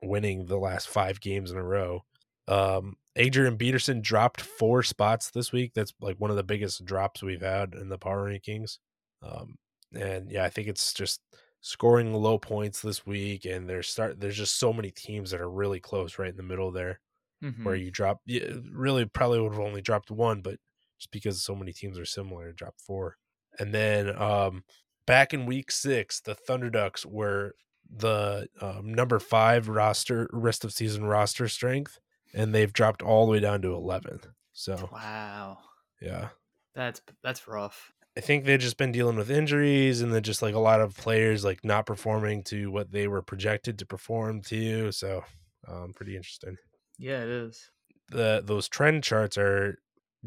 [0.01, 2.05] winning the last five games in a row.
[2.47, 5.73] Um, Adrian Peterson dropped four spots this week.
[5.73, 8.79] That's like one of the biggest drops we've had in the power rankings.
[9.21, 9.55] Um,
[9.93, 11.21] and yeah, I think it's just
[11.61, 15.49] scoring low points this week, and there's start there's just so many teams that are
[15.49, 16.99] really close right in the middle there,
[17.43, 17.63] Mhm.
[17.63, 18.21] where you drop.
[18.25, 20.59] Yeah, really, probably would have only dropped one, but
[20.99, 23.17] just because so many teams are similar, drop four.
[23.59, 24.63] And then um,
[25.07, 27.55] back in week six, the Thunder Ducks were
[27.89, 31.99] the um, number five roster rest of season roster strength,
[32.35, 34.19] and they've dropped all the way down to 11.
[34.53, 35.57] So Wow,
[36.01, 36.29] yeah,
[36.75, 37.91] that's that's rough.
[38.17, 40.95] I think they've just been dealing with injuries and then just like a lot of
[40.95, 44.91] players like not performing to what they were projected to perform to.
[44.93, 45.25] So
[45.67, 46.55] um, pretty interesting.
[46.97, 47.71] Yeah, it is.
[48.09, 49.79] The those trend charts are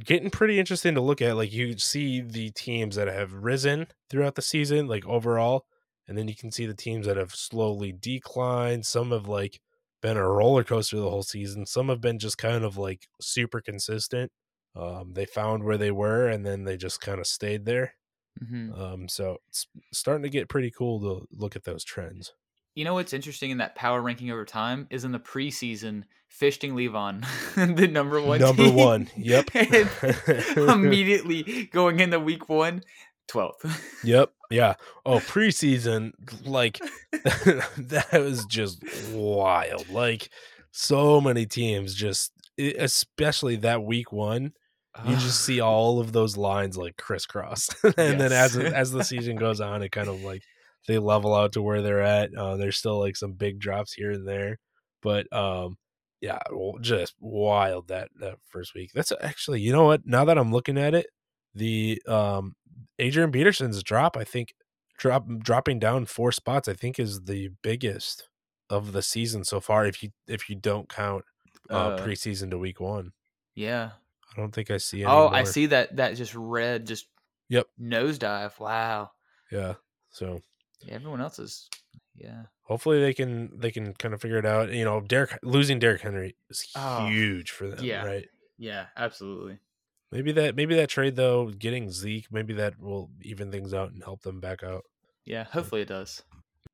[0.04, 1.36] getting pretty interesting to look at.
[1.36, 5.66] Like you see the teams that have risen throughout the season, like overall,
[6.06, 8.84] and then you can see the teams that have slowly declined.
[8.84, 9.60] Some have like
[10.00, 11.66] been a roller coaster the whole season.
[11.66, 14.30] Some have been just kind of like super consistent.
[14.76, 17.94] Um, they found where they were and then they just kind of stayed there.
[18.38, 22.32] hmm Um, so it's starting to get pretty cool to look at those trends.
[22.74, 26.74] You know what's interesting in that power ranking over time is in the preseason, Fishting
[26.74, 27.24] Levon,
[27.76, 28.40] the number one.
[28.40, 29.10] Number team, one.
[29.16, 29.50] Yep.
[30.56, 32.84] immediately going into week one,
[33.28, 33.80] 12th.
[34.04, 34.30] Yep.
[34.50, 34.74] Yeah.
[35.04, 36.12] Oh, preseason,
[36.44, 36.80] like
[37.12, 38.82] that was just
[39.12, 39.88] wild.
[39.90, 40.30] Like
[40.70, 44.52] so many teams just especially that week one,
[45.06, 47.68] you just see all of those lines like crisscross.
[47.84, 50.42] and then as as the season goes on, it kind of like
[50.88, 52.34] they level out to where they're at.
[52.34, 54.58] Uh, there's still like some big drops here and there,
[55.02, 55.76] but um,
[56.20, 56.38] yeah,
[56.80, 58.90] just wild that that first week.
[58.92, 60.04] That's actually, you know what?
[60.04, 61.06] Now that I'm looking at it,
[61.54, 62.54] the um
[62.98, 64.54] Adrian Peterson's drop, I think,
[64.98, 68.28] drop dropping down four spots, I think, is the biggest
[68.70, 69.86] of the season so far.
[69.86, 71.24] If you if you don't count
[71.70, 73.12] uh, Uh, preseason to week one,
[73.54, 73.90] yeah.
[74.36, 75.02] I don't think I see.
[75.02, 77.08] Any Oh, I see that that just red just
[77.48, 77.66] Yep.
[77.80, 78.58] nosedive.
[78.60, 79.10] Wow.
[79.50, 79.74] Yeah.
[80.10, 80.40] So
[80.82, 81.68] Yeah, everyone else is
[82.14, 82.42] yeah.
[82.62, 84.70] hopefully they can they can kind of figure it out.
[84.72, 88.04] You know, Derrick losing Derrick Henry is Oh, huge for them, yeah.
[88.04, 88.28] right?
[88.58, 89.58] Yeah, absolutely.
[90.10, 94.02] Maybe that maybe that trade though, getting Zeke, maybe that will even things out and
[94.02, 94.84] help them back out.
[95.24, 96.22] Yeah, hopefully it does.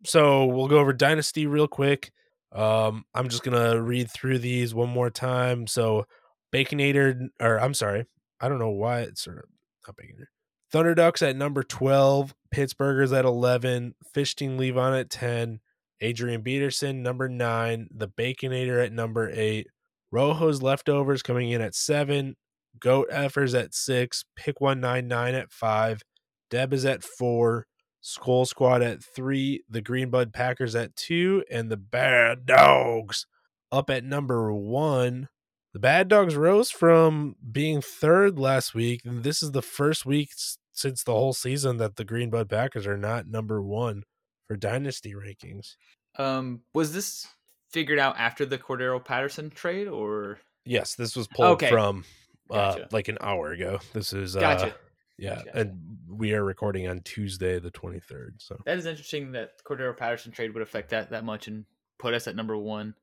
[0.05, 2.13] So we'll go over Dynasty real quick.
[2.53, 5.67] Um, I'm just gonna read through these one more time.
[5.67, 6.07] So
[6.55, 8.07] Baconator, or I'm sorry,
[8.41, 9.47] I don't know why it's or
[9.85, 10.27] not Baconator.
[10.71, 15.61] Thunder Ducks at number 12, Pittsburghers at 11, Fishing Levon at 10,
[16.01, 19.69] Adrian Peterson number 9, the Baconator at number 8,
[20.13, 22.35] Rojo's Leftovers coming in at 7,
[22.79, 26.03] Goat Effers at 6, Pick 199 at 5,
[26.51, 27.67] Deb is at 4,
[28.01, 33.27] Skull Squad at 3, the Green Bud Packers at 2, and the Bad Dogs
[33.73, 35.29] up at number 1.
[35.73, 39.01] The Bad Dogs rose from being third last week.
[39.05, 40.31] And this is the first week
[40.71, 44.05] since the whole season that the Green Bud Packers are not number one
[44.47, 45.75] for dynasty rankings.
[46.17, 47.27] Um, was this
[47.73, 51.71] figured out after the Cordarrelle Patterson trade or Yes, this was pulled Okay.
[51.71, 52.05] from
[52.51, 53.79] uh, like an hour ago.
[53.93, 54.75] This is uh, Gotcha.
[55.19, 55.57] yeah, Gotcha.
[55.59, 55.79] and
[56.09, 58.37] we are recording on Tuesday the twenty third.
[58.39, 61.65] So that is interesting that Cordarrelle Patterson trade would affect that that much and
[61.99, 62.95] put us at number one.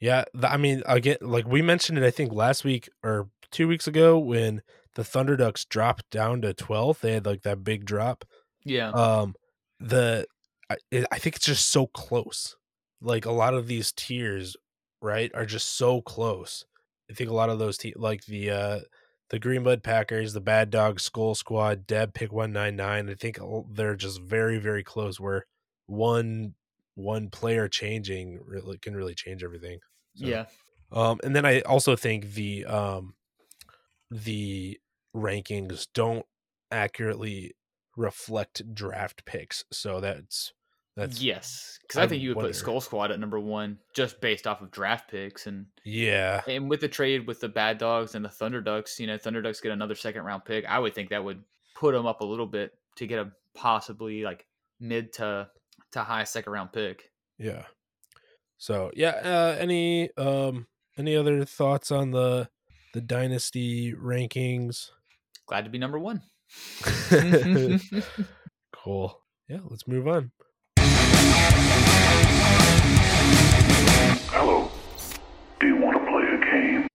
[0.00, 3.66] Yeah, th- I mean, again, like we mentioned it, I think last week or two
[3.66, 4.60] weeks ago when
[4.94, 8.24] the Thunder Ducks dropped down to 12th, they had like that big drop.
[8.64, 8.90] Yeah.
[8.90, 9.34] Um,
[9.80, 10.26] the
[10.70, 10.76] I,
[11.10, 12.56] I think it's just so close.
[13.00, 14.56] Like a lot of these tiers,
[15.00, 16.64] right, are just so close.
[17.10, 18.80] I think a lot of those te- like the uh
[19.30, 23.10] the Green Bud Packers, the Bad Dog Skull Squad, Deb Pick One Nine Nine.
[23.10, 23.38] I think
[23.70, 25.18] they're just very very close.
[25.18, 25.46] Where
[25.86, 26.54] one
[26.94, 29.78] one player changing really can really change everything.
[30.14, 30.44] So, yeah.
[30.92, 33.14] Um, and then I also think the um,
[34.10, 34.80] the
[35.14, 36.26] rankings don't
[36.70, 37.54] accurately
[37.96, 39.64] reflect draft picks.
[39.72, 40.52] So that's
[40.96, 42.48] that's Yes, because I, I think you would wonder.
[42.50, 46.68] put Skull Squad at number one just based off of draft picks and yeah, and
[46.70, 49.60] with the trade with the Bad Dogs and the Thunder Ducks, you know, Thunder Ducks
[49.60, 50.64] get another second round pick.
[50.64, 51.42] I would think that would
[51.74, 54.46] put them up a little bit to get a possibly like
[54.80, 55.48] mid to
[55.92, 57.10] to high second round pick.
[57.38, 57.64] yeah.
[58.58, 60.66] So yeah, uh, any um
[60.96, 62.48] any other thoughts on the
[62.94, 64.90] the dynasty rankings?
[65.46, 66.22] Glad to be number one.
[68.72, 69.20] cool.
[69.48, 70.30] yeah, let's move on.
[74.30, 74.70] Hello.
[75.60, 76.86] Do you want to play a game?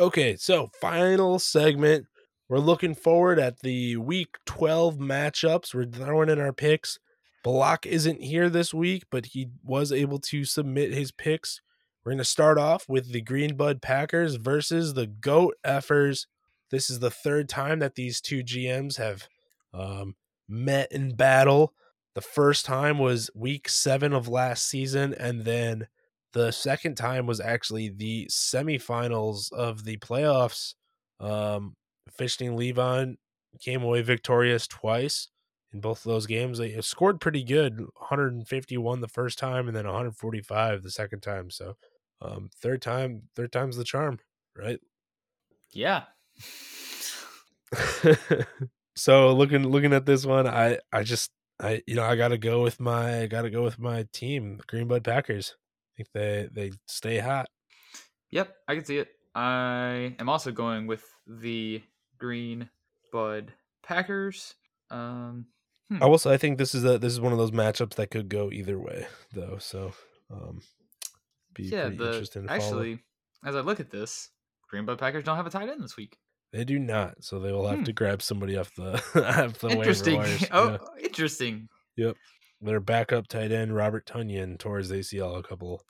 [0.00, 2.06] Okay, so final segment.
[2.48, 5.74] We're looking forward at the week 12 matchups.
[5.74, 6.98] We're throwing in our picks.
[7.44, 11.60] Block isn't here this week, but he was able to submit his picks.
[12.04, 16.26] We're going to start off with the Greenbud Packers versus the Goat Effers.
[16.70, 19.28] This is the third time that these two GMs have
[19.74, 20.16] um,
[20.48, 21.74] met in battle.
[22.18, 25.86] The first time was week seven of last season, and then
[26.32, 30.74] the second time was actually the semifinals of the playoffs.
[31.20, 31.76] Um,
[32.10, 33.18] Fishing Levon
[33.60, 35.28] came away victorious twice
[35.72, 36.58] in both of those games.
[36.58, 41.52] They scored pretty good 151 the first time and then 145 the second time.
[41.52, 41.76] So,
[42.20, 44.18] um, third time, third time's the charm,
[44.56, 44.80] right?
[45.70, 46.02] Yeah.
[48.96, 51.30] so looking looking at this one, I I just
[51.60, 54.06] I you know I got to go with my I got to go with my
[54.12, 55.56] team, the Greenbud Packers.
[55.56, 57.48] I think they they stay hot.
[58.30, 59.08] Yep, I can see it.
[59.34, 61.82] I am also going with the
[62.18, 62.68] Green
[63.12, 63.52] Bud
[63.82, 64.54] Packers.
[64.90, 65.46] Um,
[66.00, 68.10] I will say I think this is a this is one of those matchups that
[68.10, 69.56] could go either way though.
[69.58, 69.92] So
[70.30, 70.60] um
[71.54, 72.60] be yeah, pretty the interesting to follow.
[72.60, 73.04] actually,
[73.44, 74.30] as I look at this,
[74.68, 76.18] Green Bud Packers don't have a tight end this week.
[76.52, 77.84] They do not, so they will have Hmm.
[77.84, 78.94] to grab somebody off the
[79.46, 80.16] off the waiver interesting.
[80.16, 80.44] wires.
[80.52, 81.04] oh, Yeah.
[81.04, 81.68] interesting.
[81.96, 82.16] Yep.
[82.60, 85.82] Their backup tight end Robert Tonyan tore his ACL a couple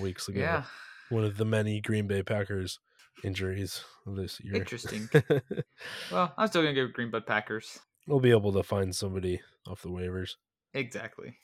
[0.00, 0.40] weeks ago.
[0.40, 0.64] Yeah,
[1.10, 2.78] One of the many Green Bay Packers
[3.22, 4.54] injuries this year.
[4.56, 5.08] interesting.
[6.10, 7.78] well, I'm still gonna go Green Bud Packers.
[8.06, 10.36] we'll be able to find somebody off the waivers.
[10.74, 11.36] Exactly.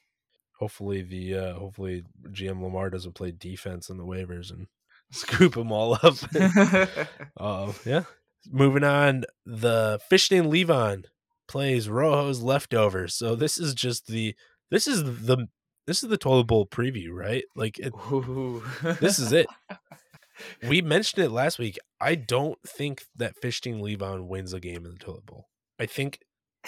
[0.59, 4.67] Hopefully the uh hopefully GM Lamar doesn't play defense in the waivers and
[5.11, 6.15] scoop them all up.
[7.37, 8.05] Uh, yeah.
[8.51, 11.05] Moving on, the Fishing Levon
[11.49, 13.15] plays Rojo's leftovers.
[13.15, 14.35] So this is just the
[14.71, 15.49] this is the
[15.87, 17.45] this is the toilet bowl preview, right?
[17.55, 17.93] Like it,
[19.01, 19.47] this is it.
[20.69, 21.79] we mentioned it last week.
[22.01, 25.49] I don't think that Fishing Levon wins a game in the toilet bowl.
[25.79, 26.21] I think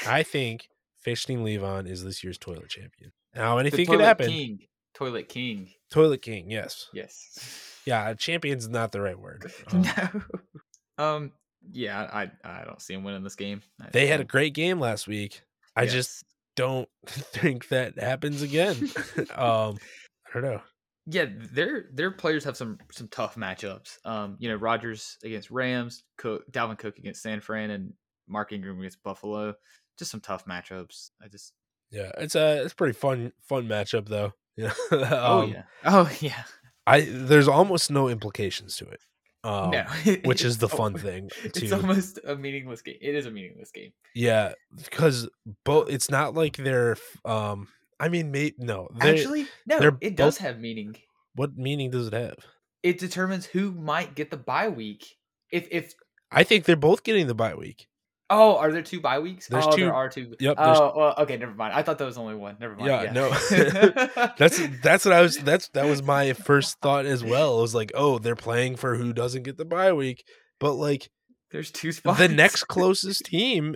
[0.07, 0.69] I think
[1.01, 3.12] Fishing Levon is this year's toilet champion.
[3.35, 4.29] Now anything could Toilet happen.
[4.29, 4.59] King.
[4.95, 5.71] Toilet King.
[5.91, 6.89] Toilet King, yes.
[6.93, 7.81] Yes.
[7.85, 9.51] Yeah, champion's not the right word.
[9.73, 11.05] Um, no.
[11.05, 11.33] Um.
[11.70, 13.62] Yeah, I I don't see him winning this game.
[13.80, 15.42] I they had a great game last week.
[15.76, 16.24] I just
[16.56, 18.76] don't think that happens again.
[19.34, 19.78] um,
[20.26, 20.61] I don't know.
[21.06, 23.98] yeah, their their players have some some tough matchups.
[24.04, 27.92] Um, you know, Rogers against Rams, Cook, Dalvin Cook against San Fran, and
[28.28, 29.54] Mark Ingram against Buffalo.
[29.98, 31.11] Just some tough matchups.
[31.22, 31.52] I just
[31.90, 34.32] Yeah, it's a it's a pretty fun fun matchup though.
[34.56, 34.72] Yeah.
[34.90, 36.42] oh um, yeah, oh yeah.
[36.86, 39.00] I there's almost no implications to it.
[39.45, 39.84] Um, no,
[40.24, 41.30] which is the fun almo- thing.
[41.45, 42.97] It's almost a meaningless game.
[43.01, 43.93] It is a meaningless game.
[44.14, 45.28] yeah, because
[45.64, 46.97] both it's not like they're.
[47.24, 47.68] Um,
[48.01, 48.89] I mean, may, no.
[49.01, 50.97] They, Actually, no, it does both- have meaning.
[51.34, 52.39] what meaning does it have?
[52.82, 55.16] It determines who might get the bye week.
[55.53, 55.95] If if
[56.30, 57.86] I think they're both getting the bye week.
[58.31, 59.49] Oh, are there two bye weeks?
[59.49, 60.35] There's oh, two- there are two.
[60.41, 61.72] yep, Oh, well, okay, never mind.
[61.74, 62.57] I thought there was only one.
[62.61, 62.87] Never mind.
[62.87, 64.29] Yeah, Yeah, no.
[64.39, 65.39] That's that's what I was.
[65.39, 67.59] That's that was my first thought as well.
[67.59, 70.24] It was like, oh, they're playing for who doesn't get the bye week,
[70.61, 71.09] but like
[71.51, 72.18] There's two spots.
[72.18, 73.74] the next closest team,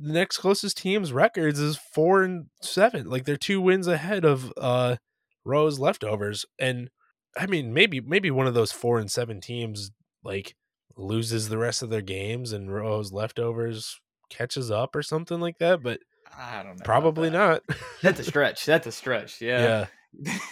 [0.00, 3.08] the next closest team's records is four and seven.
[3.08, 4.96] Like they're two wins ahead of uh
[5.44, 6.90] Rose leftovers, and
[7.36, 9.90] I mean maybe maybe one of those four and seven teams
[10.22, 10.54] like
[11.00, 15.82] loses the rest of their games and Rose leftovers catches up or something like that,
[15.82, 16.00] but
[16.36, 16.84] I don't know.
[16.84, 17.62] probably that.
[17.68, 17.78] not.
[18.02, 18.64] That's a stretch.
[18.66, 19.40] That's a stretch.
[19.40, 19.86] Yeah.
[20.24, 20.38] yeah.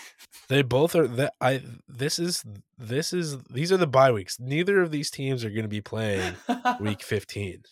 [0.49, 2.43] They both are that I this is
[2.79, 4.41] this is these are the bye weeks.
[4.41, 6.37] Neither of these teams are going to be playing
[6.81, 7.65] week 15.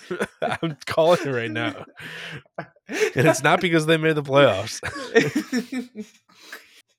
[0.42, 1.84] I'm calling it right now.
[2.56, 2.68] And
[3.26, 4.80] it's not because they made the playoffs.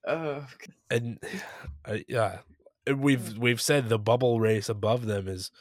[0.07, 0.45] oh,
[0.91, 1.17] And
[1.85, 2.39] uh, yeah,
[2.87, 5.51] we've we've said the bubble race above them is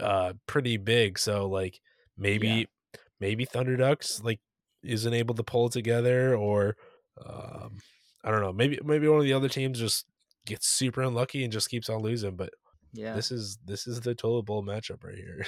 [0.00, 1.80] uh pretty big, so like
[2.16, 2.66] maybe
[3.20, 4.40] maybe Thunder Ducks like
[4.82, 6.76] isn't able to pull it together or
[7.24, 7.78] um
[8.24, 10.06] I don't know, maybe maybe one of the other teams just
[10.46, 12.50] gets super unlucky and just keeps on losing, but
[12.92, 13.14] yeah.
[13.14, 15.46] this is this is the toilet bowl matchup right here.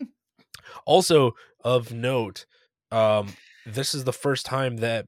[0.86, 1.32] also
[1.64, 2.46] of note,
[2.90, 3.28] um
[3.66, 5.06] this is the first time that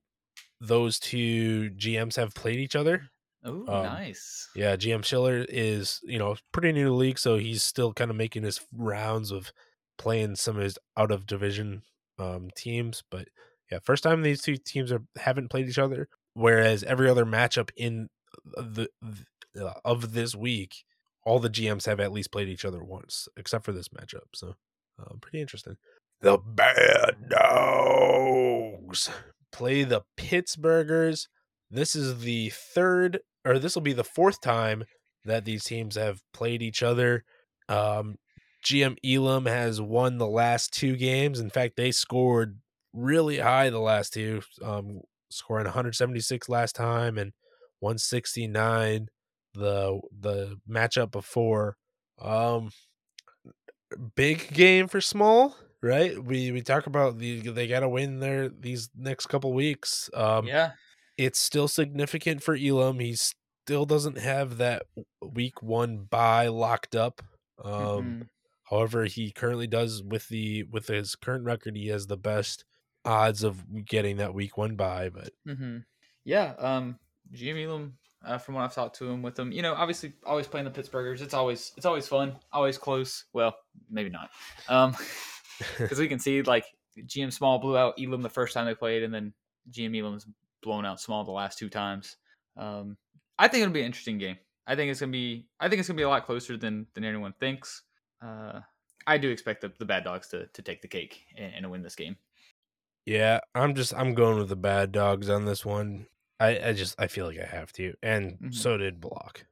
[0.61, 3.11] those two GMs have played each other.
[3.45, 4.49] Oh, um, nice.
[4.55, 8.11] Yeah, GM Schiller is, you know, pretty new to the league, so he's still kind
[8.11, 9.53] of making his rounds of
[9.99, 11.82] playing some of his out of division
[12.18, 13.28] um teams, but
[13.70, 17.70] yeah, first time these two teams are haven't played each other, whereas every other matchup
[17.76, 18.09] in
[18.45, 20.84] the, the uh, of this week,
[21.24, 24.28] all the GMs have at least played each other once, except for this matchup.
[24.34, 24.55] So,
[25.01, 25.76] uh, pretty interesting.
[26.20, 29.11] The Bad Dogs
[29.53, 31.28] play the Pittsburghers.
[31.70, 34.84] This is the third, or this will be the fourth time
[35.24, 37.24] that these teams have played each other.
[37.68, 38.16] Um,
[38.64, 41.40] GM Elam has won the last two games.
[41.40, 42.59] In fact, they scored
[42.93, 47.32] really high the last two, um, scoring 176 last time and
[47.80, 49.09] 169
[49.55, 51.76] the the matchup before.
[52.20, 52.70] Um,
[54.14, 56.22] big game for small, right?
[56.22, 60.11] We we talk about the they got to win their these next couple weeks.
[60.14, 60.72] Um, yeah,
[61.24, 62.98] it's still significant for Elam.
[63.00, 64.84] He still doesn't have that
[65.20, 67.22] week one buy locked up.
[67.62, 68.28] Um, Mhm.
[68.70, 72.64] However, he currently does with the with his current record, he has the best
[73.04, 75.10] odds of getting that week one buy.
[75.10, 75.78] But Mm-hmm.
[76.24, 76.54] Yeah.
[76.58, 76.98] Um,
[77.32, 80.46] GM Elam, uh, from what I've talked to him with him, you know, obviously always
[80.46, 81.20] playing the Pittsburghers.
[81.20, 83.24] It's always it's always fun, always close.
[83.32, 83.54] Well,
[83.90, 84.30] maybe not,
[84.68, 84.96] um,
[85.78, 86.64] because we can see like
[86.98, 89.32] GM Small blew out Elam the first time they played, and then
[89.70, 90.26] GM Elam's
[90.62, 92.16] blown out Small the last two times.
[92.56, 92.96] Um,
[93.38, 94.36] I think it'll be an interesting game.
[94.66, 95.46] I think it's gonna be.
[95.60, 97.82] I think it's gonna be a lot closer than than anyone thinks.
[98.24, 98.60] Uh,
[99.06, 101.82] I do expect the, the bad dogs to to take the cake and, and win
[101.82, 102.16] this game.
[103.04, 106.06] yeah, I'm just I'm going with the bad dogs on this one.
[106.38, 108.54] I I just I feel like I have to, and Mhm.
[108.54, 109.46] so did Block.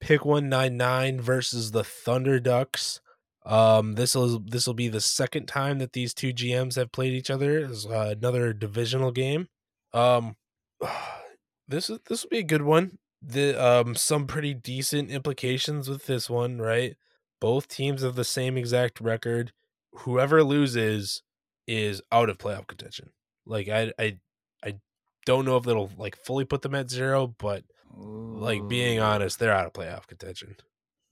[0.00, 3.00] Pick one nine nine versus the Thunder Ducks.
[3.46, 7.14] Um, this will this will be the second time that these two GMs have played
[7.14, 7.58] each other.
[7.60, 9.48] It's uh, another divisional game.
[9.92, 10.36] Um,
[11.68, 12.98] this is this will be a good one.
[13.20, 16.96] The um some pretty decent implications with this one, right?
[17.40, 19.52] Both teams have the same exact record.
[19.92, 21.22] Whoever loses
[21.66, 23.10] is out of playoff contention.
[23.46, 24.18] Like I I
[24.64, 24.74] I
[25.26, 27.64] don't know if that'll like fully put them at zero, but
[27.96, 30.54] like being honest, they're out of playoff contention.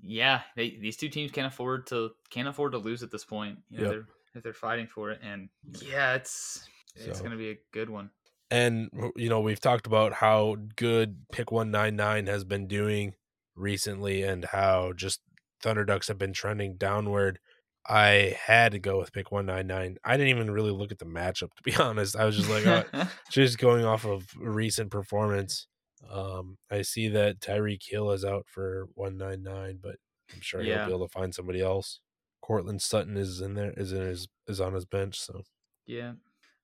[0.00, 3.58] yeah, they, these two teams can't afford to can't afford to lose at this point.
[3.70, 3.90] You know, Yep.
[3.92, 4.06] they're
[4.36, 5.48] if they're fighting for it, and
[5.82, 8.10] yeah, it's it's So- gonna be a good one.
[8.50, 13.14] And you know, we've talked about how good Pick 199 has been doing
[13.54, 15.20] recently and how just
[15.62, 17.40] Thunder Ducks have been trending downward.
[17.88, 19.96] I had to go with Pick 199.
[20.04, 22.16] I didn't even really look at the matchup to be honest.
[22.16, 22.84] I was just like, oh,
[23.30, 25.66] just going off of recent performance.
[26.08, 29.96] Um, I see that Tyreek Hill is out for 199, but
[30.32, 30.76] I'm sure Yeah.
[30.78, 32.00] he'll be able to find somebody else.
[32.42, 35.42] Courtland Sutton is in there, is in his is on his bench, so
[35.86, 36.14] yeah,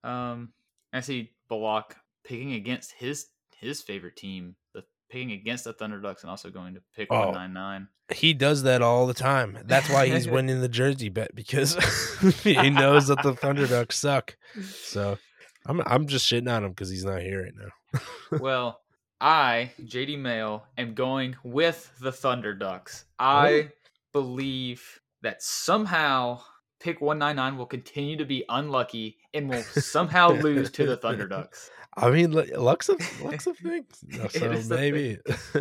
[0.05, 0.53] um,
[0.93, 3.27] I see Balak picking against his
[3.59, 7.27] his favorite team, the picking against the Thunder Ducks, and also going to pick Oh.
[7.27, 7.89] one nine nine.
[8.15, 9.59] he does that all the time.
[9.67, 11.75] That's why he's winning the jersey bet because
[12.43, 14.37] he knows that the Thunder Ducks suck.
[14.63, 15.19] So
[15.67, 18.39] I'm I'm just shitting on him because he's not here right now.
[18.41, 18.81] well,
[19.21, 23.05] I, JD Male, am going with the Thunder Ducks.
[23.19, 23.69] I oh.
[24.15, 26.41] believe that somehow
[26.83, 31.71] pick 199 will continue to be unlucky and will somehow lose to the Thunder Ducks.
[31.97, 33.85] I mean, lu- luck's a luck's a thing.
[34.11, 34.69] So thing.
[34.69, 35.19] maybe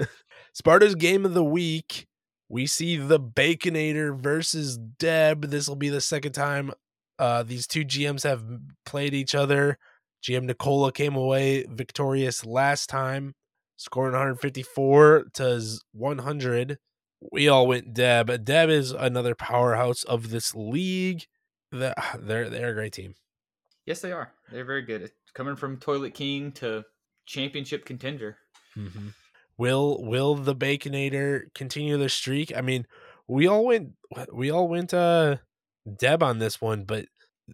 [0.54, 2.08] Sparta's game of the week.
[2.50, 5.44] We see the Baconator versus Deb.
[5.50, 6.72] This will be the second time
[7.22, 8.44] uh, these two GMs have
[8.84, 9.78] played each other.
[10.24, 13.36] GM Nicola came away victorious last time,
[13.78, 16.80] scoring 154 to z- 100.
[17.32, 18.46] We all went Deb.
[18.46, 21.26] Deb is another powerhouse of this league.
[21.72, 23.16] The- They're they're a great team.
[23.86, 24.34] Yes, they are.
[24.52, 25.12] They're very good.
[25.34, 26.84] Coming from Toilet King to
[27.26, 28.38] championship contender.
[28.78, 29.10] Mm-hmm.
[29.58, 32.56] Will will the Baconator continue the streak?
[32.56, 32.86] I mean,
[33.28, 33.92] we all went
[34.34, 35.38] we all went uh
[35.98, 37.06] Deb on this one, but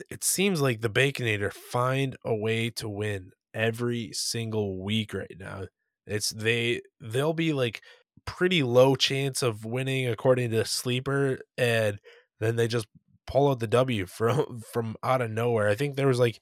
[0.09, 5.63] it seems like the Baconator find a way to win every single week right now.
[6.05, 7.81] It's they they'll be like
[8.27, 11.99] pretty low chance of winning according to Sleeper, and
[12.39, 12.85] then they just
[13.25, 15.67] pull out the W from from out of nowhere.
[15.67, 16.39] I think there was like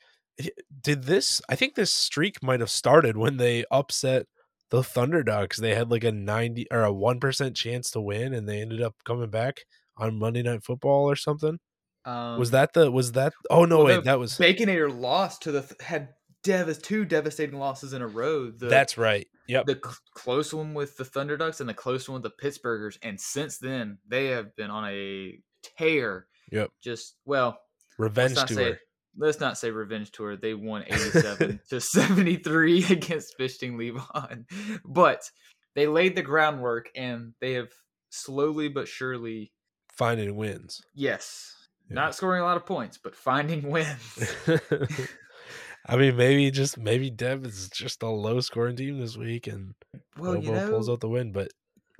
[0.82, 4.26] did this I think this streak might have started when they upset
[4.72, 5.58] the Thunder Ducks.
[5.58, 8.96] They had like a 90 or a 1% chance to win and they ended up
[9.06, 9.62] coming back
[9.98, 11.60] on Monday Night Football or something.
[12.04, 15.52] Um, was that the was that Oh no, well, wait, that was Baconator lost to
[15.52, 16.10] the had
[16.46, 18.50] dev- two devastating losses in a row.
[18.52, 19.28] The, That's right.
[19.48, 19.66] Yep.
[19.66, 22.98] the cl- close one with the Thunder Ducks and the close one with the Pittsburghers.
[23.02, 25.38] And since then, they have been on a
[25.78, 26.28] tear.
[26.52, 26.72] Yep.
[26.82, 27.60] Just well,
[27.98, 28.48] Revenge tour.
[28.48, 28.78] say
[29.18, 30.36] let's not say revenge tour.
[30.38, 34.46] They won eighty seven to seventy three against Fishing Levon,
[34.86, 35.30] but
[35.76, 37.70] they laid the groundwork and they have
[38.10, 39.52] slowly but surely,
[39.98, 40.82] Finding wins.
[40.94, 41.54] yes,
[41.90, 41.96] Yeah.
[41.96, 44.36] not scoring a lot of points, but finding wins.
[45.88, 49.76] I mean, maybe just maybe Dev is just a low scoring team this week, and
[50.18, 51.32] well, you know, pulls out the win.
[51.32, 51.50] But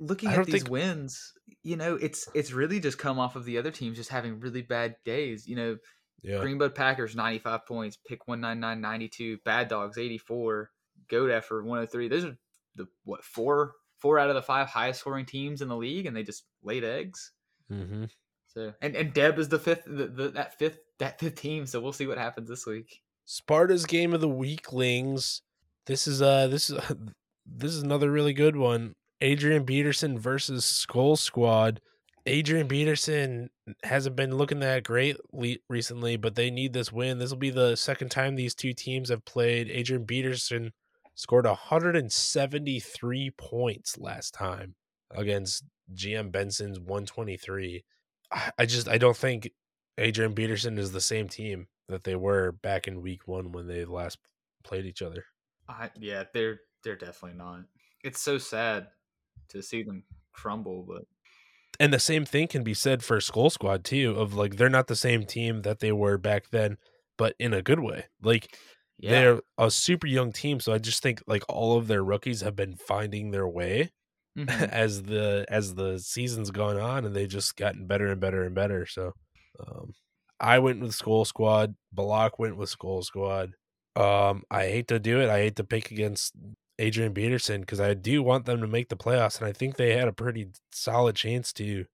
[0.00, 1.32] looking at these think- wins,
[1.62, 4.62] you know, it's it's really just come off of the other teams just having really
[4.62, 5.46] bad days.
[5.46, 5.76] You know,
[6.22, 6.38] Yeah.
[6.38, 10.70] Greenbud Packers 95 points, Pick 199 92, Bad Dogs 84,
[11.08, 12.08] Goat Effort 103.
[12.08, 12.36] Those are
[12.74, 16.16] the what four four out of the five highest scoring teams in the league, and
[16.16, 17.32] they just laid eggs.
[17.70, 18.04] Mm-hmm.
[18.48, 21.66] So and and Deb is the fifth the, the, that fifth that fifth team.
[21.66, 23.00] So we'll see what happens this week.
[23.26, 25.42] Sparta's game of the weaklings.
[25.86, 26.78] This is uh this is
[27.46, 28.94] this is another really good one.
[29.20, 31.80] Adrian Peterson versus Skull Squad.
[32.28, 33.50] Adrian Peterson
[33.84, 37.18] hasn't been looking that great le- recently, but they need this win.
[37.18, 39.70] This will be the second time these two teams have played.
[39.70, 40.72] Adrian Peterson
[41.14, 44.74] scored 173 points last time
[45.12, 45.64] against
[45.94, 47.84] GM Benson's 123.
[48.32, 49.50] I- I just I don't think
[49.98, 53.84] Adrian Peterson is the same team that they were back in week one when they
[53.84, 54.18] last
[54.64, 55.24] played each other.
[55.68, 57.64] I yeah, they're they're definitely not.
[58.04, 58.88] It's so sad
[59.48, 61.04] to see them crumble, but
[61.78, 64.86] And the same thing can be said for Skull Squad too, of like they're not
[64.86, 66.78] the same team that they were back then,
[67.18, 68.06] but in a good way.
[68.22, 68.56] Like
[68.98, 72.40] yeah, they're a super young team, so I just think like all of their rookies
[72.40, 73.90] have been finding their way
[74.36, 74.70] Mhm.
[74.72, 78.54] as the as the season's gone on, and they've just gotten better and better and
[78.54, 78.86] better.
[78.86, 79.12] So,
[79.60, 79.92] um,
[80.40, 81.74] I went with Skull Squad.
[81.92, 83.54] Balak went with Skull Squad.
[83.94, 85.30] Um, I hate to do it.
[85.30, 86.34] I hate to pick against
[86.78, 89.96] Adrian Peterson because I do want them to make the playoffs, and I think they
[89.96, 91.86] had a pretty solid chance to.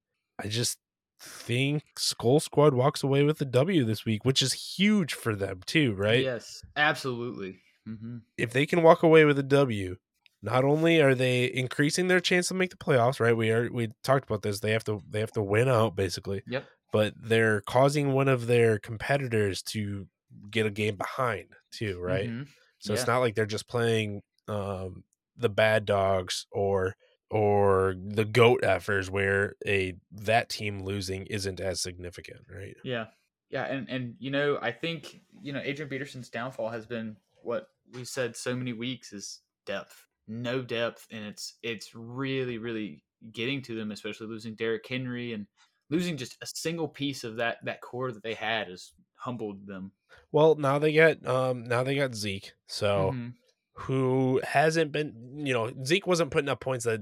[0.43, 0.79] I just
[1.21, 5.61] think Skull Squad walks away with the W this week, which is huge for them
[5.67, 6.25] too, right?
[6.25, 7.61] Yes, absolutely.
[7.87, 9.97] hmm if they can walk away with a W,
[10.43, 13.37] not only are they increasing their chance to make the playoffs, right?
[13.37, 14.59] We are we talked about this.
[14.59, 16.67] They have to they have to win out basically, Yep.
[16.93, 20.09] But they're causing one of their competitors to
[20.51, 22.31] get a game behind too, right?
[22.31, 22.49] Mhm.
[22.81, 25.05] So it's not like they're just playing um
[25.37, 26.97] the bad dogs or
[27.31, 32.77] or the goat effers where a that team losing isn't as significant, right?
[32.83, 33.09] Yeah.
[33.51, 37.69] Yeah, and and you know, I think, you know, Adrian Peterson's downfall has been what
[37.93, 40.07] we've said so many weeks is depth.
[40.27, 45.47] No depth and it's it's really really getting to them especially losing Derrick Henry and
[45.93, 49.93] losing just a single piece of that that core that they had has humbled them.
[50.33, 52.53] Well, now they got um now they got Zeke.
[52.67, 53.35] So Mhm.
[53.75, 57.01] who hasn't been, you know, Zeke wasn't putting up points that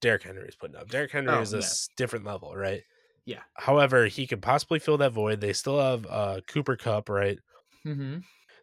[0.00, 0.88] Derrick Henry is putting up.
[0.88, 1.68] Derrick Henry Oh, is a yeah.
[1.96, 2.82] different level, right?
[3.24, 3.42] Yeah.
[3.56, 5.40] However, he could possibly fill that void.
[5.40, 7.38] They still have uh Cooper Kupp, right?
[7.86, 8.18] Mm-hmm.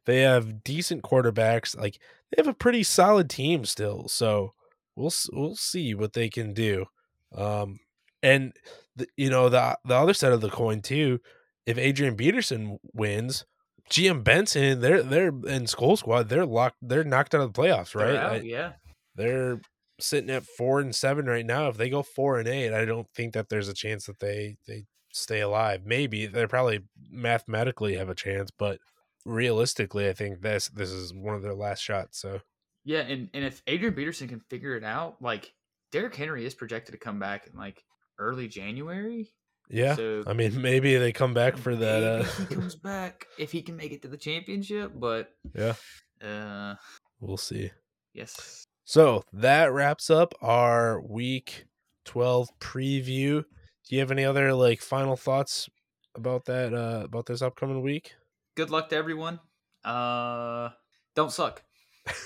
[0.06, 1.78] They have decent quarterbacks.
[1.78, 2.00] Like
[2.32, 4.08] they have a pretty solid team still.
[4.08, 4.54] So
[4.96, 6.86] we'll we'll see what they can do.
[7.34, 7.80] Um
[8.22, 8.54] and
[9.00, 11.20] the, you know the the other side of the coin too,
[11.66, 13.46] if Adrian Peterson wins,
[13.90, 17.94] GM Benson, they're they're in Skull Squad, they're locked they're knocked out of the playoffs,
[17.94, 18.16] They're right?
[18.16, 18.74] out, I- yeah.
[19.16, 19.60] they're
[20.00, 21.68] sitting at four and seven right now.
[21.68, 24.58] If they go four and eight, I don't think that there's a chance that they
[24.68, 25.82] they stay alive.
[25.86, 28.80] Maybe they probably mathematically have a chance, but
[29.26, 32.20] realistically, I think this this is one of their last shots.
[32.20, 32.40] So
[32.86, 35.54] Yeah, and, and if Adrian Peterson can figure it out, like
[35.92, 37.84] Derrick Henry is projected to come back and like
[38.20, 39.32] early January.
[39.70, 42.04] yeah, So I mean maybe they come back for that.
[42.04, 45.74] Uh, he comes back if he can make it to the championship, but yeah,
[46.22, 46.76] uh
[47.20, 47.72] we'll see.
[48.14, 48.64] yes.
[48.86, 51.66] So that wraps up our week
[52.06, 53.44] twelve preview.
[53.88, 55.70] Do you have any other like final thoughts
[56.16, 58.14] about that uh about this upcoming week?
[58.56, 59.40] Good luck to everyone.
[59.84, 60.70] Uh
[61.16, 61.64] don't suck.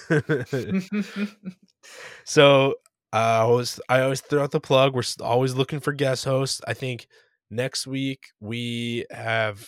[2.25, 2.75] So
[3.13, 4.95] I always I always throw out the plug.
[4.95, 6.61] We're always looking for guest hosts.
[6.67, 7.07] I think
[7.51, 9.63] next week we have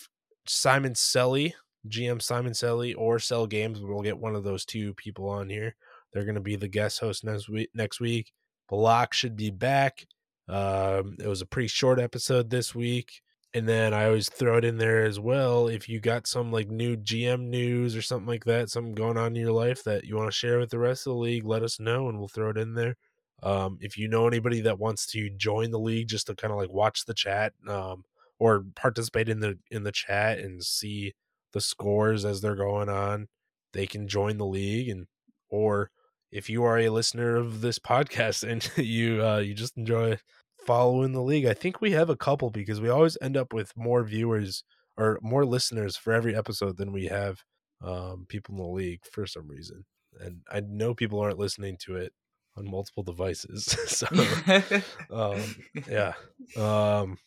[0.48, 1.54] Simon Selly,
[1.88, 3.80] GM Simon Selly, or Sell Games.
[3.80, 5.76] We'll get one of those two people on here.
[6.12, 7.70] They're going to be the guest host next week.
[7.76, 8.32] Next week,
[8.68, 10.08] Block should be back.
[10.50, 13.22] Um, it was a pretty short episode this week.
[13.54, 15.68] And then I always throw it in there as well.
[15.68, 19.28] If you got some like new GM news or something like that, something going on
[19.28, 21.62] in your life that you want to share with the rest of the league, let
[21.62, 22.98] us know and we'll throw it in there.
[23.44, 26.58] Um, if you know anybody that wants to join the league just to kind of
[26.58, 28.04] like watch the chat, um,
[28.40, 31.14] or participate in the in the chat and see
[31.54, 33.28] the scores as they're going on,
[33.74, 35.08] they can join the league and
[35.50, 35.90] or
[36.32, 40.18] if you are a listener of this podcast and you uh you just enjoy
[40.66, 43.72] following the league, I think we have a couple because we always end up with
[43.78, 44.64] more viewers
[44.98, 47.44] or more listeners for every episode than we have
[47.84, 49.86] um people in the league for some reason.
[50.20, 52.14] And I know people aren't listening to it
[52.58, 53.66] on multiple devices.
[53.88, 54.08] so
[55.12, 55.42] um
[55.90, 56.14] yeah
[56.58, 57.18] um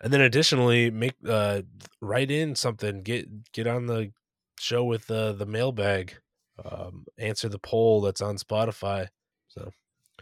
[0.00, 1.62] and then additionally make uh
[2.00, 4.12] write in something get get on the
[4.58, 6.14] show with the the mailbag
[6.64, 9.08] um answer the poll that's on spotify
[9.48, 9.70] so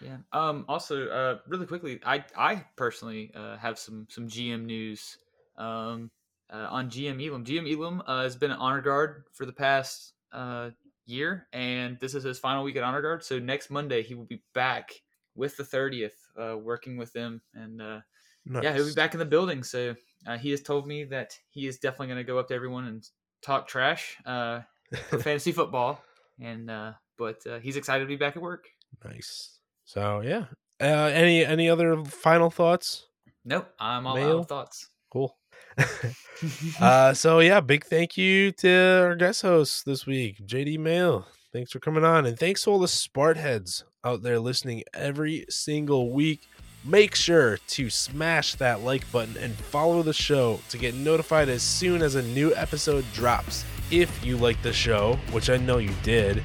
[0.00, 0.16] Yeah.
[0.32, 0.64] Um.
[0.66, 5.18] Also, uh, really quickly, I I personally uh, have some some GM news.
[5.58, 6.10] Um,
[6.52, 7.44] uh, on GM Elam.
[7.44, 10.70] GM Elam uh, has been an honor guard for the past uh,
[11.10, 13.24] year, and this is his final week at honor guard.
[13.24, 14.92] So next Monday he will be back
[15.34, 18.00] with the 30th, uh, working with them, and uh,
[18.46, 19.62] yeah, he'll be back in the building.
[19.62, 19.94] So
[20.26, 22.86] uh, he has told me that he is definitely going to go up to everyone
[22.86, 23.06] and
[23.42, 24.60] talk trash uh,
[25.08, 26.02] for fantasy football,
[26.40, 28.66] and uh, but uh, he's excited to be back at work.
[29.04, 29.58] Nice.
[29.84, 30.44] So yeah.
[30.80, 33.06] Uh, any any other final thoughts?
[33.44, 34.88] Nope, I'm all out of thoughts.
[35.12, 35.36] Cool.
[36.80, 41.26] uh, so yeah, big thank you to our guest host this week, JD Male.
[41.52, 45.44] Thanks for coming on, and thanks to all the Spart heads out there listening every
[45.48, 46.48] single week.
[46.84, 51.62] Make sure to smash that like button and follow the show to get notified as
[51.62, 53.64] soon as a new episode drops.
[53.90, 56.42] If you like the show, which I know you did,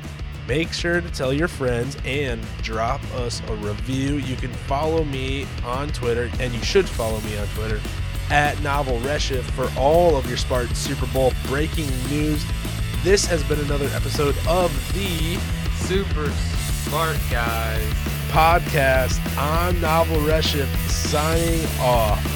[0.48, 4.16] make sure to tell your friends and drop us a review.
[4.16, 7.80] You can follow me on Twitter, and you should follow me on Twitter
[8.30, 12.44] at Novel Rehcsif for all of your Spartan Super Bowl breaking news.
[13.04, 15.36] This has been another episode of the
[15.86, 16.30] Super
[16.86, 17.84] Spart Guys.
[18.30, 19.20] podcast.
[19.38, 22.35] I'm Novel Rehcsif signing off.